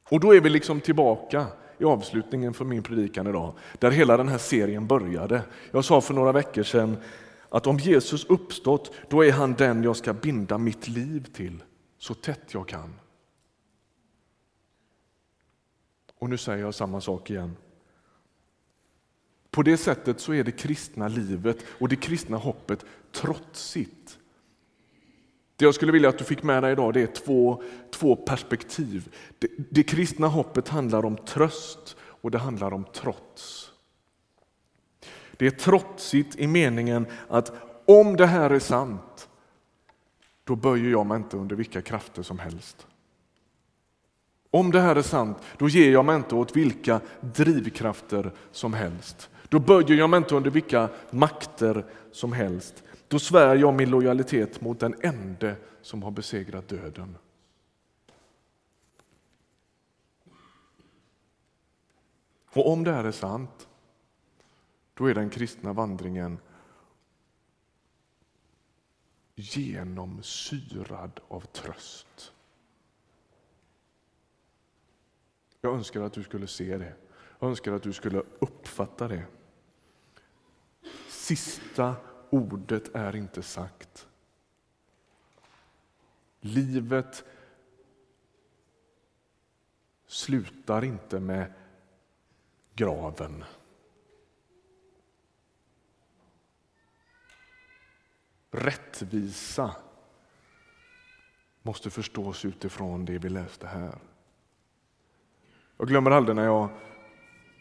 Och 0.10 0.20
då 0.20 0.36
är 0.36 0.42
vi 0.42 0.50
liksom 0.50 0.82
tillbaka 0.82 1.48
i 1.78 1.84
avslutningen 1.84 2.54
för 2.54 2.66
min 2.66 2.84
predikan 2.84 3.28
idag, 3.28 3.54
där 3.80 3.92
hela 3.92 4.18
den 4.18 4.28
här 4.28 4.38
serien 4.38 4.88
började. 4.88 5.42
Jag 5.72 5.86
sa 5.86 6.02
för 6.02 6.14
några 6.14 6.32
veckor 6.32 6.64
sedan 6.64 6.98
att 7.50 7.68
om 7.68 7.78
Jesus 7.78 8.26
uppstått, 8.26 8.92
då 9.10 9.26
är 9.26 9.32
han 9.32 9.54
den 9.54 9.84
jag 9.84 9.98
ska 9.98 10.14
binda 10.14 10.58
mitt 10.58 10.88
liv 10.88 11.28
till 11.34 11.64
så 11.98 12.14
tätt 12.14 12.54
jag 12.54 12.68
kan. 12.68 13.00
Och 16.20 16.30
nu 16.30 16.38
säger 16.38 16.64
jag 16.64 16.76
samma 16.76 17.02
sak 17.02 17.30
igen. 17.30 17.56
På 19.52 19.64
det 19.64 19.78
sättet 19.78 20.20
så 20.20 20.34
är 20.34 20.44
det 20.44 20.52
kristna 20.52 21.08
livet 21.08 21.58
och 21.80 21.90
det 21.90 21.96
kristna 21.96 22.38
hoppet 22.38 22.86
trotsigt. 23.12 24.20
Det 25.56 25.66
jag 25.66 25.76
skulle 25.76 25.92
vilja 25.92 26.10
att 26.10 26.18
du 26.18 26.24
fick 26.24 26.44
med 26.44 26.64
dig 26.64 26.72
idag 26.72 26.94
det 26.94 27.02
är 27.02 27.08
två, 27.08 27.64
två 27.92 28.16
perspektiv. 28.16 29.16
Det, 29.40 29.48
det 29.70 29.84
kristna 29.84 30.28
hoppet 30.28 30.68
handlar 30.68 31.06
om 31.06 31.18
tröst 31.18 31.98
och 32.00 32.32
det 32.32 32.38
handlar 32.38 32.74
om 32.74 32.86
trots. 32.94 33.72
Det 35.38 35.48
är 35.48 35.52
trotsigt 35.52 36.36
i 36.36 36.48
meningen 36.48 37.06
att 37.28 37.52
om 37.86 38.16
det 38.16 38.26
här 38.26 38.50
är 38.50 38.60
sant, 38.60 39.30
då 40.44 40.56
böjer 40.56 40.92
jag 40.92 41.06
mig 41.06 41.18
inte 41.18 41.38
under 41.38 41.56
vilka 41.56 41.82
krafter 41.82 42.24
som 42.24 42.40
helst. 42.40 42.88
Om 44.52 44.72
det 44.72 44.80
här 44.80 44.96
är 44.96 45.02
sant, 45.02 45.38
då 45.58 45.70
ger 45.70 45.92
jag 45.92 46.06
mig 46.06 46.16
inte 46.16 46.36
åt 46.36 46.56
vilka 46.56 47.02
drivkrafter 47.22 48.32
som 48.52 48.74
helst. 48.74 49.30
Då 49.50 49.60
böjer 49.60 49.96
jag 49.96 50.10
mig 50.10 50.18
inte 50.18 50.36
under 50.36 50.52
vilka 50.52 50.90
makter 51.12 51.86
som 52.12 52.34
helst. 52.34 52.84
Då 53.08 53.20
svär 53.20 53.56
jag 53.56 53.74
min 53.74 53.90
lojalitet 53.90 54.62
mot 54.62 54.80
den 54.80 54.96
ende 55.02 55.56
som 55.82 56.04
har 56.04 56.12
besegrat 56.12 56.68
döden. 56.68 57.18
Och 62.54 62.72
om 62.72 62.84
det 62.84 62.92
här 62.92 63.04
är 63.04 63.12
sant, 63.12 63.68
då 64.96 65.06
är 65.06 65.14
den 65.14 65.30
kristna 65.30 65.74
vandringen 65.74 66.40
genomsyrad 69.36 71.20
av 71.28 71.42
tröst. 71.42 72.34
Jag 75.62 75.74
önskar 75.74 76.02
att 76.02 76.14
du 76.14 76.24
skulle 76.24 76.48
se 76.48 76.78
det. 76.78 76.94
Jag 77.40 77.50
önskar 77.50 77.74
att 77.74 77.84
du 77.84 77.94
skulle 77.94 78.24
uppfatta 78.40 79.08
det. 79.08 79.26
Sista 81.08 81.96
ordet 82.30 82.96
är 82.96 83.16
inte 83.16 83.42
sagt. 83.42 84.08
Livet 86.40 87.24
slutar 90.08 90.84
inte 90.84 91.20
med 91.20 91.54
graven. 92.74 93.44
Rättvisa 98.56 99.76
måste 101.62 101.90
förstås 101.90 102.46
utifrån 102.46 103.06
det 103.06 103.18
vi 103.18 103.30
läste 103.30 103.68
här. 103.68 103.98
Jag 105.78 105.88
glömmer 105.88 106.12
aldrig 106.12 106.36
när 106.36 106.46
jag 106.46 106.70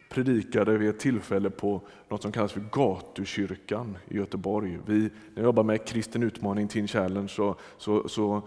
predikade 0.09 0.79
vid 0.79 0.89
ett 0.89 0.99
tillfälle 0.99 1.51
på 1.51 1.81
något 2.09 2.23
som 2.23 2.33
kallas 2.33 2.53
för 2.53 2.65
Gatukyrkan 2.73 3.99
i 4.09 4.17
Göteborg. 4.17 4.79
Vi, 4.87 4.99
när 5.01 5.11
jag 5.35 5.45
jobbar 5.45 5.63
med 5.63 5.87
Kristen 5.87 6.23
utmaning 6.23 6.69
Teen 6.69 6.89
Challenge 6.89 7.29
så, 7.29 7.57
så, 7.79 8.09
så 8.09 8.43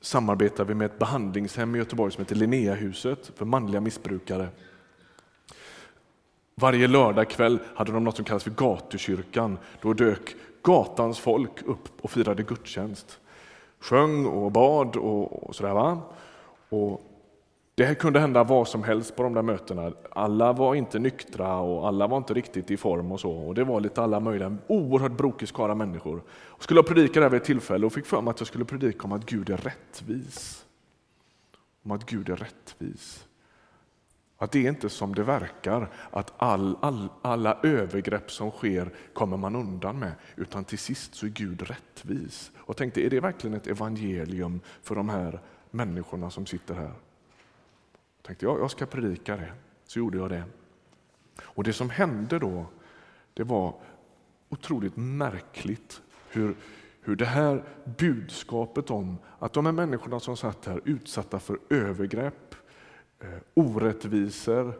samarbetar 0.00 0.64
vi 0.64 0.74
med 0.74 0.84
ett 0.84 0.98
behandlingshem 0.98 1.74
i 1.74 1.78
Göteborg 1.78 2.12
som 2.12 2.22
heter 2.24 2.36
Linneahuset 2.36 3.32
för 3.34 3.44
manliga 3.44 3.80
missbrukare. 3.80 4.48
Varje 6.54 6.88
lördagkväll 6.88 7.58
hade 7.74 7.92
de 7.92 8.04
något 8.04 8.16
som 8.16 8.24
kallas 8.24 8.44
för 8.44 8.50
Gatukyrkan. 8.50 9.58
Då 9.82 9.92
dök 9.92 10.36
gatans 10.64 11.18
folk 11.18 11.62
upp 11.62 11.88
och 12.00 12.10
firade 12.10 12.42
gudstjänst. 12.42 13.20
Sjöng 13.80 14.26
och 14.26 14.52
bad 14.52 14.96
och, 14.96 15.48
och 15.48 15.54
sådär. 15.54 15.74
Va? 15.74 16.02
Och 16.68 17.02
det 17.74 17.94
kunde 17.94 18.20
hända 18.20 18.44
vad 18.44 18.68
som 18.68 18.82
helst 18.82 19.16
på 19.16 19.22
de 19.22 19.34
där 19.34 19.42
mötena. 19.42 19.92
Alla 20.10 20.52
var 20.52 20.74
inte 20.74 20.98
nyktra 20.98 21.58
och 21.58 21.88
alla 21.88 22.06
var 22.06 22.16
inte 22.16 22.34
riktigt 22.34 22.70
i 22.70 22.76
form 22.76 23.12
och 23.12 23.20
så. 23.20 23.30
Och 23.30 23.54
Det 23.54 23.64
var 23.64 23.80
lite 23.80 24.02
alla 24.02 24.20
möjliga, 24.20 24.56
oerhört 24.66 25.12
brokig 25.12 25.48
skara 25.48 25.74
människor. 25.74 26.22
Jag 26.56 26.62
skulle 26.62 26.82
predika 26.82 27.20
där 27.20 27.30
vid 27.30 27.40
ett 27.40 27.46
tillfälle 27.46 27.86
och 27.86 27.92
fick 27.92 28.06
för 28.06 28.20
mig 28.20 28.30
att 28.30 28.40
jag 28.40 28.46
skulle 28.46 28.64
predika 28.64 29.04
om 29.04 29.12
att 29.12 29.26
Gud 29.26 29.50
är 29.50 29.56
rättvis. 29.56 30.66
Om 31.84 31.90
att 31.90 32.06
Gud 32.06 32.28
är 32.28 32.36
rättvis. 32.36 33.26
Att 34.44 34.52
det 34.52 34.66
är 34.66 34.68
inte 34.68 34.90
som 34.90 35.14
det 35.14 35.22
verkar, 35.22 35.90
att 36.10 36.32
all, 36.36 36.76
all, 36.80 37.08
alla 37.22 37.58
övergrepp 37.62 38.30
som 38.30 38.50
sker 38.50 38.92
kommer 39.12 39.36
man 39.36 39.56
undan 39.56 39.98
med, 39.98 40.12
utan 40.36 40.64
till 40.64 40.78
sist 40.78 41.14
så 41.14 41.26
är 41.26 41.30
Gud 41.30 41.62
rättvis. 41.62 42.52
Och 42.56 42.76
tänkte, 42.76 43.06
är 43.06 43.10
det 43.10 43.20
verkligen 43.20 43.56
ett 43.56 43.66
evangelium 43.66 44.60
för 44.82 44.94
de 44.94 45.08
här 45.08 45.40
människorna 45.70 46.30
som 46.30 46.46
sitter 46.46 46.74
här? 46.74 46.92
tänkte 48.22 48.44
jag, 48.46 48.60
jag 48.60 48.70
ska 48.70 48.86
predika 48.86 49.36
det. 49.36 49.52
Så 49.86 49.98
gjorde 49.98 50.18
jag 50.18 50.30
det. 50.30 50.44
Och 51.42 51.64
det 51.64 51.72
som 51.72 51.90
hände 51.90 52.38
då, 52.38 52.66
det 53.34 53.44
var 53.44 53.74
otroligt 54.48 54.96
märkligt 54.96 56.02
hur, 56.28 56.56
hur 57.00 57.16
det 57.16 57.26
här 57.26 57.64
budskapet 57.98 58.90
om 58.90 59.18
att 59.38 59.52
de 59.52 59.66
här 59.66 59.72
människorna 59.72 60.20
som 60.20 60.36
satt 60.36 60.66
här 60.66 60.80
utsatta 60.84 61.38
för 61.38 61.58
övergrepp, 61.70 62.54
Eh, 63.24 63.38
orättvisor, 63.54 64.74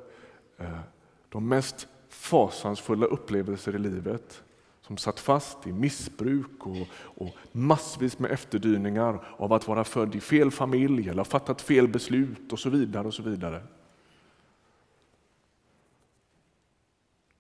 eh, 0.59 0.81
de 1.29 1.49
mest 1.49 1.89
fasansfulla 2.09 3.07
upplevelser 3.07 3.75
i 3.75 3.79
livet, 3.79 4.43
som 4.81 4.97
satt 4.97 5.21
fast 5.21 5.67
i 5.67 5.73
missbruk 5.73 6.67
och, 6.67 6.87
och, 6.95 7.37
massvis 7.53 8.19
med 8.19 8.31
efterdyningar 8.31 9.25
av 9.37 9.53
att 9.53 9.69
vara 9.69 9.85
född 9.85 10.15
i 10.15 10.21
fel 10.21 10.51
familj 10.51 11.09
eller 11.09 11.21
ha 11.21 11.25
fattat 11.25 11.63
fel 11.63 11.89
beslut 11.89 12.53
och 12.53 12.59
så 12.59 12.71
vidare. 12.71 13.07
och 13.07 13.15
så 13.15 13.23
vidare. 13.23 13.63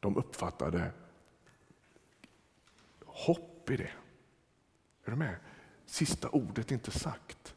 De 0.00 0.16
uppfattade 0.16 0.90
hopp 3.04 3.70
i 3.70 3.76
det. 3.76 3.90
Är 5.04 5.10
du 5.10 5.16
med? 5.16 5.36
Sista 5.86 6.28
ordet 6.28 6.70
är 6.70 6.74
inte 6.74 6.90
sagt. 6.90 7.53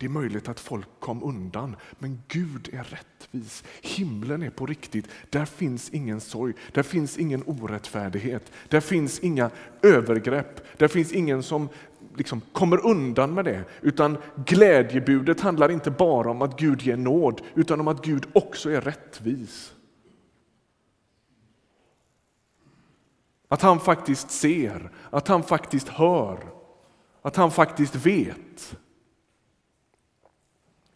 Det 0.00 0.06
är 0.06 0.10
möjligt 0.10 0.48
att 0.48 0.60
folk 0.60 0.88
kom 1.00 1.22
undan, 1.22 1.76
men 1.98 2.22
Gud 2.28 2.68
är 2.72 2.84
rättvis. 2.84 3.64
Himlen 3.82 4.42
är 4.42 4.50
på 4.50 4.66
riktigt. 4.66 5.08
Där 5.30 5.44
finns 5.44 5.90
ingen 5.90 6.20
sorg, 6.20 6.54
där 6.72 6.82
finns 6.82 7.18
ingen 7.18 7.42
orättfärdighet, 7.46 8.52
där 8.68 8.80
finns 8.80 9.18
inga 9.18 9.50
övergrepp, 9.82 10.78
där 10.78 10.88
finns 10.88 11.12
ingen 11.12 11.42
som 11.42 11.68
liksom 12.16 12.40
kommer 12.52 12.86
undan 12.86 13.34
med 13.34 13.44
det. 13.44 13.64
Utan 13.80 14.18
glädjebudet 14.46 15.40
handlar 15.40 15.70
inte 15.70 15.90
bara 15.90 16.30
om 16.30 16.42
att 16.42 16.58
Gud 16.58 16.82
ger 16.82 16.96
nåd, 16.96 17.42
utan 17.54 17.80
om 17.80 17.88
att 17.88 18.04
Gud 18.04 18.26
också 18.32 18.70
är 18.70 18.80
rättvis. 18.80 19.74
Att 23.48 23.62
han 23.62 23.80
faktiskt 23.80 24.30
ser, 24.30 24.90
att 25.10 25.28
han 25.28 25.42
faktiskt 25.42 25.88
hör, 25.88 26.38
att 27.22 27.36
han 27.36 27.50
faktiskt 27.50 27.94
vet. 27.94 28.76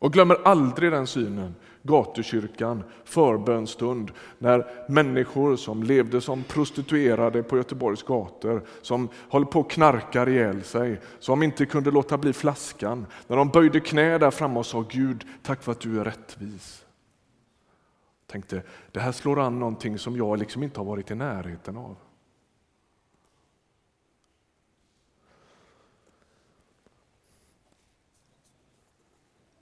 Och 0.05 0.12
glömmer 0.12 0.37
aldrig 0.45 0.93
den 0.93 1.07
synen, 1.07 1.55
gatukyrkan, 1.83 2.85
förbönstund, 3.05 4.11
när 4.38 4.67
människor 4.88 5.57
som 5.57 5.83
levde 5.83 6.21
som 6.21 6.43
prostituerade 6.43 7.43
på 7.43 7.57
Göteborgs 7.57 8.03
gator, 8.03 8.62
som 8.83 9.09
höll 9.31 9.47
på 9.47 9.61
att 9.61 9.71
knarka 9.71 10.27
ihjäl 10.29 10.62
sig, 10.62 11.01
som 11.19 11.43
inte 11.43 11.67
kunde 11.67 11.90
låta 11.90 12.19
bli 12.19 12.33
flaskan, 12.33 13.07
när 13.27 13.37
de 13.37 13.49
böjde 13.49 13.81
knä 13.81 14.19
där 14.19 14.31
framme 14.31 14.59
och 14.59 14.67
sa 14.67 14.85
Gud, 14.88 15.25
tack 15.43 15.62
för 15.62 15.73
att 15.73 15.81
du 15.81 16.01
är 16.01 16.05
rättvis. 16.05 16.85
Tänkte, 18.27 18.62
det 18.93 19.01
här 19.01 19.12
slår 19.12 19.40
an 19.40 19.59
någonting 19.59 19.99
som 19.99 20.17
jag 20.17 20.38
liksom 20.38 20.62
inte 20.62 20.81
har 20.81 20.85
varit 20.85 21.11
i 21.11 21.14
närheten 21.14 21.77
av. 21.77 21.97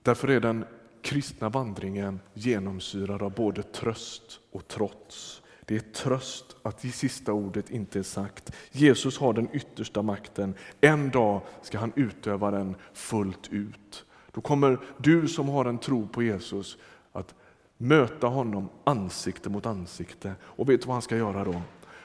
Därför 0.03 0.27
är 0.27 0.39
den 0.39 0.65
kristna 1.01 1.49
vandringen 1.49 2.19
genomsyrad 2.33 3.21
av 3.21 3.33
både 3.33 3.63
tröst 3.63 4.39
och 4.51 4.67
trots. 4.67 5.41
Det 5.65 5.75
är 5.75 5.79
tröst 5.79 6.55
att 6.63 6.81
det 6.81 6.91
sista 6.91 7.33
ordet 7.33 7.69
inte 7.69 7.99
är 7.99 8.03
sagt. 8.03 8.51
Jesus 8.71 9.17
har 9.17 9.33
den 9.33 9.47
yttersta 9.53 10.01
makten. 10.01 10.53
En 10.81 11.09
dag 11.09 11.41
ska 11.61 11.77
han 11.77 11.93
utöva 11.95 12.51
den 12.51 12.75
fullt 12.93 13.47
ut. 13.51 14.05
Då 14.31 14.41
kommer 14.41 14.77
du 14.97 15.27
som 15.27 15.49
har 15.49 15.65
en 15.65 15.77
tro 15.77 16.07
på 16.07 16.23
Jesus 16.23 16.77
att 17.11 17.35
möta 17.77 18.27
honom 18.27 18.69
ansikte 18.83 19.49
mot 19.49 19.65
ansikte. 19.65 20.35
Och 20.41 20.69
vet 20.69 20.81
du 20.81 20.87
vad 20.87 20.95
han 20.95 21.01
ska 21.01 21.17
göra 21.17 21.43
då? 21.43 21.61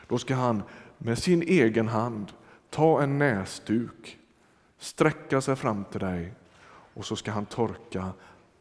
Då 0.08 0.18
ska 0.18 0.34
han 0.34 0.62
med 0.98 1.18
sin 1.18 1.42
egen 1.42 1.88
hand 1.88 2.32
ta 2.70 3.02
en 3.02 3.18
näsduk, 3.18 4.18
sträcka 4.78 5.40
sig 5.40 5.56
fram 5.56 5.84
till 5.84 6.00
dig 6.00 6.32
och 6.98 7.06
så 7.06 7.16
ska 7.16 7.30
han 7.30 7.46
torka 7.46 8.12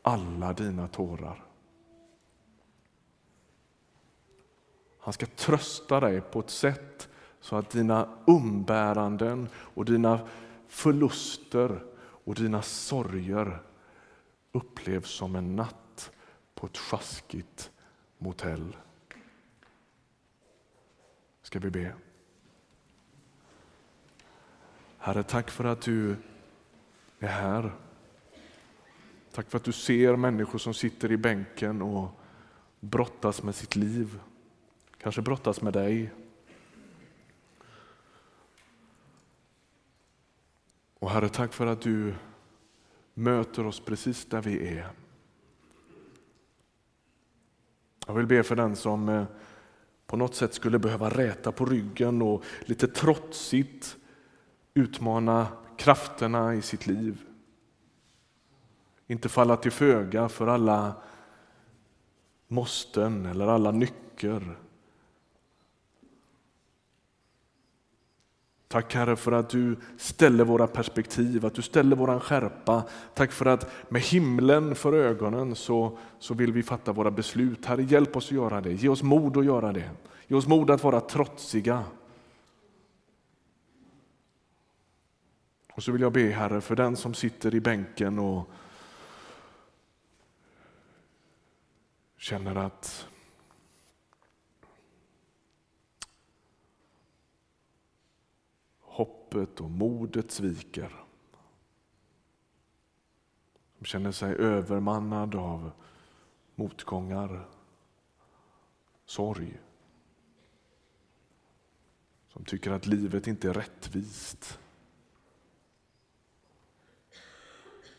alla 0.01 0.53
dina 0.53 0.87
tårar. 0.87 1.43
Han 4.99 5.13
ska 5.13 5.25
trösta 5.25 5.99
dig 5.99 6.21
på 6.21 6.39
ett 6.39 6.49
sätt 6.49 7.09
så 7.39 7.55
att 7.55 7.69
dina 7.69 8.09
umbäranden 8.27 9.49
och 9.53 9.85
dina 9.85 10.27
förluster 10.67 11.83
och 11.99 12.35
dina 12.35 12.61
sorger 12.61 13.61
upplevs 14.51 15.09
som 15.09 15.35
en 15.35 15.55
natt 15.55 16.11
på 16.55 16.65
ett 16.65 16.77
sjaskigt 16.77 17.71
motell. 18.17 18.75
Ska 21.41 21.59
vi 21.59 21.69
be? 21.69 21.93
Herre, 24.97 25.23
tack 25.23 25.51
för 25.51 25.63
att 25.63 25.81
du 25.81 26.15
är 27.19 27.27
här. 27.27 27.86
Tack 29.37 29.49
för 29.49 29.57
att 29.57 29.63
du 29.63 29.71
ser 29.71 30.15
människor 30.15 30.59
som 30.59 30.73
sitter 30.73 31.11
i 31.11 31.17
bänken 31.17 31.81
och 31.81 32.09
brottas 32.79 33.43
med 33.43 33.55
sitt 33.55 33.75
liv. 33.75 34.19
Kanske 34.97 35.21
brottas 35.21 35.61
med 35.61 35.73
dig. 35.73 36.11
Och 40.99 41.09
Herre, 41.09 41.29
tack 41.29 41.53
för 41.53 41.65
att 41.65 41.81
du 41.81 42.15
möter 43.13 43.65
oss 43.65 43.79
precis 43.79 44.25
där 44.25 44.41
vi 44.41 44.77
är. 44.77 44.87
Jag 48.07 48.13
vill 48.13 48.27
be 48.27 48.43
för 48.43 48.55
den 48.55 48.75
som 48.75 49.09
eh, 49.09 49.25
på 50.07 50.17
något 50.17 50.35
sätt 50.35 50.53
skulle 50.53 50.79
behöva 50.79 51.09
räta 51.09 51.51
på 51.51 51.65
ryggen 51.65 52.21
och 52.21 52.43
lite 52.65 52.87
trotsigt 52.87 53.97
utmana 54.73 55.47
krafterna 55.77 56.55
i 56.55 56.61
sitt 56.61 56.87
liv. 56.87 57.26
Inte 59.07 59.29
falla 59.29 59.57
till 59.57 59.71
föga 59.71 60.29
för 60.29 60.47
alla 60.47 60.93
måsten 62.47 63.25
eller 63.25 63.47
alla 63.47 63.71
nycker. 63.71 64.57
Tack 68.67 68.95
Herre 68.95 69.15
för 69.15 69.31
att 69.31 69.49
du 69.49 69.77
ställer 69.97 70.43
våra 70.43 70.67
perspektiv, 70.67 71.45
att 71.45 71.53
du 71.53 71.61
ställer 71.61 71.95
våran 71.95 72.19
skärpa. 72.19 72.83
Tack 73.13 73.31
för 73.31 73.45
att 73.45 73.71
med 73.89 74.01
himlen 74.01 74.75
för 74.75 74.93
ögonen 74.93 75.55
så, 75.55 75.97
så 76.19 76.33
vill 76.33 76.53
vi 76.53 76.63
fatta 76.63 76.91
våra 76.91 77.11
beslut. 77.11 77.65
Herre, 77.65 77.83
hjälp 77.83 78.15
oss 78.15 78.25
att 78.25 78.31
göra 78.31 78.61
det. 78.61 78.73
Ge 78.73 78.89
oss 78.89 79.03
mod 79.03 79.37
att 79.37 79.45
göra 79.45 79.73
det. 79.73 79.89
Ge 80.27 80.35
oss 80.35 80.47
mod 80.47 80.71
att 80.71 80.83
vara 80.83 81.01
trotsiga. 81.01 81.83
Och 85.73 85.83
så 85.83 85.91
vill 85.91 86.01
jag 86.01 86.11
be 86.11 86.29
Herre 86.29 86.61
för 86.61 86.75
den 86.75 86.95
som 86.95 87.13
sitter 87.13 87.55
i 87.55 87.59
bänken 87.59 88.19
och 88.19 88.49
känner 92.17 92.55
att 92.55 93.07
hoppet 98.79 99.61
och 99.61 99.71
modet 99.71 100.31
sviker. 100.31 101.03
Som 103.77 103.85
känner 103.85 104.11
sig 104.11 104.35
övermannad 104.35 105.35
av 105.35 105.71
motgångar, 106.55 107.49
sorg. 109.05 109.59
Som 112.27 112.45
tycker 112.45 112.71
att 112.71 112.85
livet 112.85 113.27
inte 113.27 113.49
är 113.49 113.53
rättvist. 113.53 114.59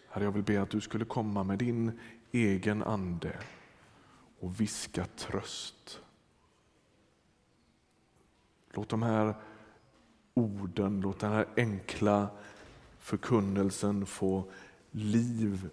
Herre, 0.08 0.24
jag 0.24 0.32
vill 0.32 0.42
be 0.42 0.62
att 0.62 0.70
du 0.70 0.80
skulle 0.80 1.04
komma 1.04 1.44
med 1.44 1.58
din 1.58 2.00
egen 2.32 2.82
ande 2.82 3.38
och 4.40 4.60
viska 4.60 5.04
tröst. 5.04 6.00
Låt 8.70 8.88
de 8.88 9.02
här 9.02 9.34
orden, 10.34 11.00
låt 11.00 11.20
den 11.20 11.32
här 11.32 11.48
enkla 11.56 12.28
förkunnelsen 12.98 14.06
få 14.06 14.44
liv 14.90 15.70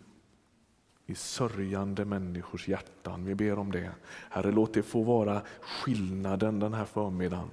i 1.05 1.15
sörjande 1.15 2.05
människors 2.05 2.67
hjärtan. 2.67 3.25
Vi 3.25 3.35
ber 3.35 3.59
om 3.59 3.71
det. 3.71 3.91
Herre, 4.29 4.51
låt 4.51 4.73
det 4.73 4.83
få 4.83 5.03
vara 5.03 5.41
skillnaden 5.61 6.59
den 6.59 6.73
här 6.73 6.85
förmiddagen. 6.85 7.49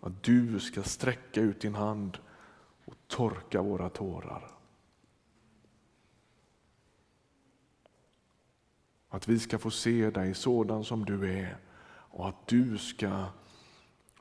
Att 0.00 0.22
du 0.22 0.60
ska 0.60 0.82
sträcka 0.82 1.40
ut 1.40 1.60
din 1.60 1.74
hand 1.74 2.18
och 2.84 2.94
torka 3.06 3.62
våra 3.62 3.88
tårar. 3.88 4.59
Att 9.10 9.28
vi 9.28 9.38
ska 9.38 9.58
få 9.58 9.70
se 9.70 10.10
dig 10.10 10.34
sådan 10.34 10.84
som 10.84 11.04
du 11.04 11.38
är 11.38 11.56
och 12.10 12.28
att 12.28 12.46
du 12.46 12.78
ska 12.78 13.24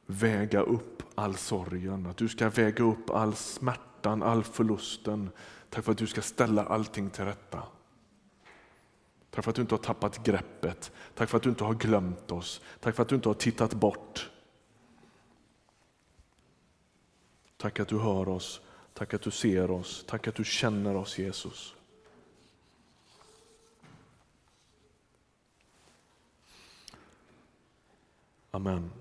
väga 0.06 0.62
upp 0.62 1.04
all 1.15 1.36
sorgen, 1.36 2.06
att 2.06 2.17
du 2.17 2.30
ska 2.30 2.49
väga 2.49 2.84
upp 2.84 3.10
all 3.10 3.36
smärtan, 3.36 4.23
all 4.23 4.43
förlusten. 4.43 5.30
Tack 5.69 5.86
för 5.86 5.91
att 5.91 5.97
du 5.97 6.08
ska 6.08 6.21
ställa 6.21 6.65
allting 6.65 7.10
till 7.10 7.25
rätta. 7.25 7.63
Tack 9.30 9.43
för 9.43 9.52
att 9.52 9.56
du 9.56 9.62
inte 9.62 9.75
har 9.75 9.80
tappat 9.84 10.23
greppet. 10.23 10.91
Tack 11.15 11.30
för 11.30 11.38
att 11.38 11.43
du 11.43 11.49
inte 11.49 11.63
har 11.63 11.73
glömt 11.73 12.32
oss. 12.32 12.62
Tack 12.80 12.95
för 12.95 13.04
att 13.04 13.10
du 13.10 13.15
inte 13.15 13.30
har 13.30 13.34
tittat 13.34 13.73
bort. 13.73 14.30
Tack 17.58 17.80
att 17.80 17.88
du 17.88 17.99
hör 17.99 18.30
oss. 18.30 18.62
Tack 18.93 19.13
att 19.13 19.21
du 19.21 19.32
ser 19.32 19.71
oss. 19.71 20.06
Tack 20.08 20.28
att 20.28 20.36
du 20.36 20.43
känner 20.43 20.95
oss 20.95 21.17
Jesus. 21.17 21.75
Amen. 28.53 28.98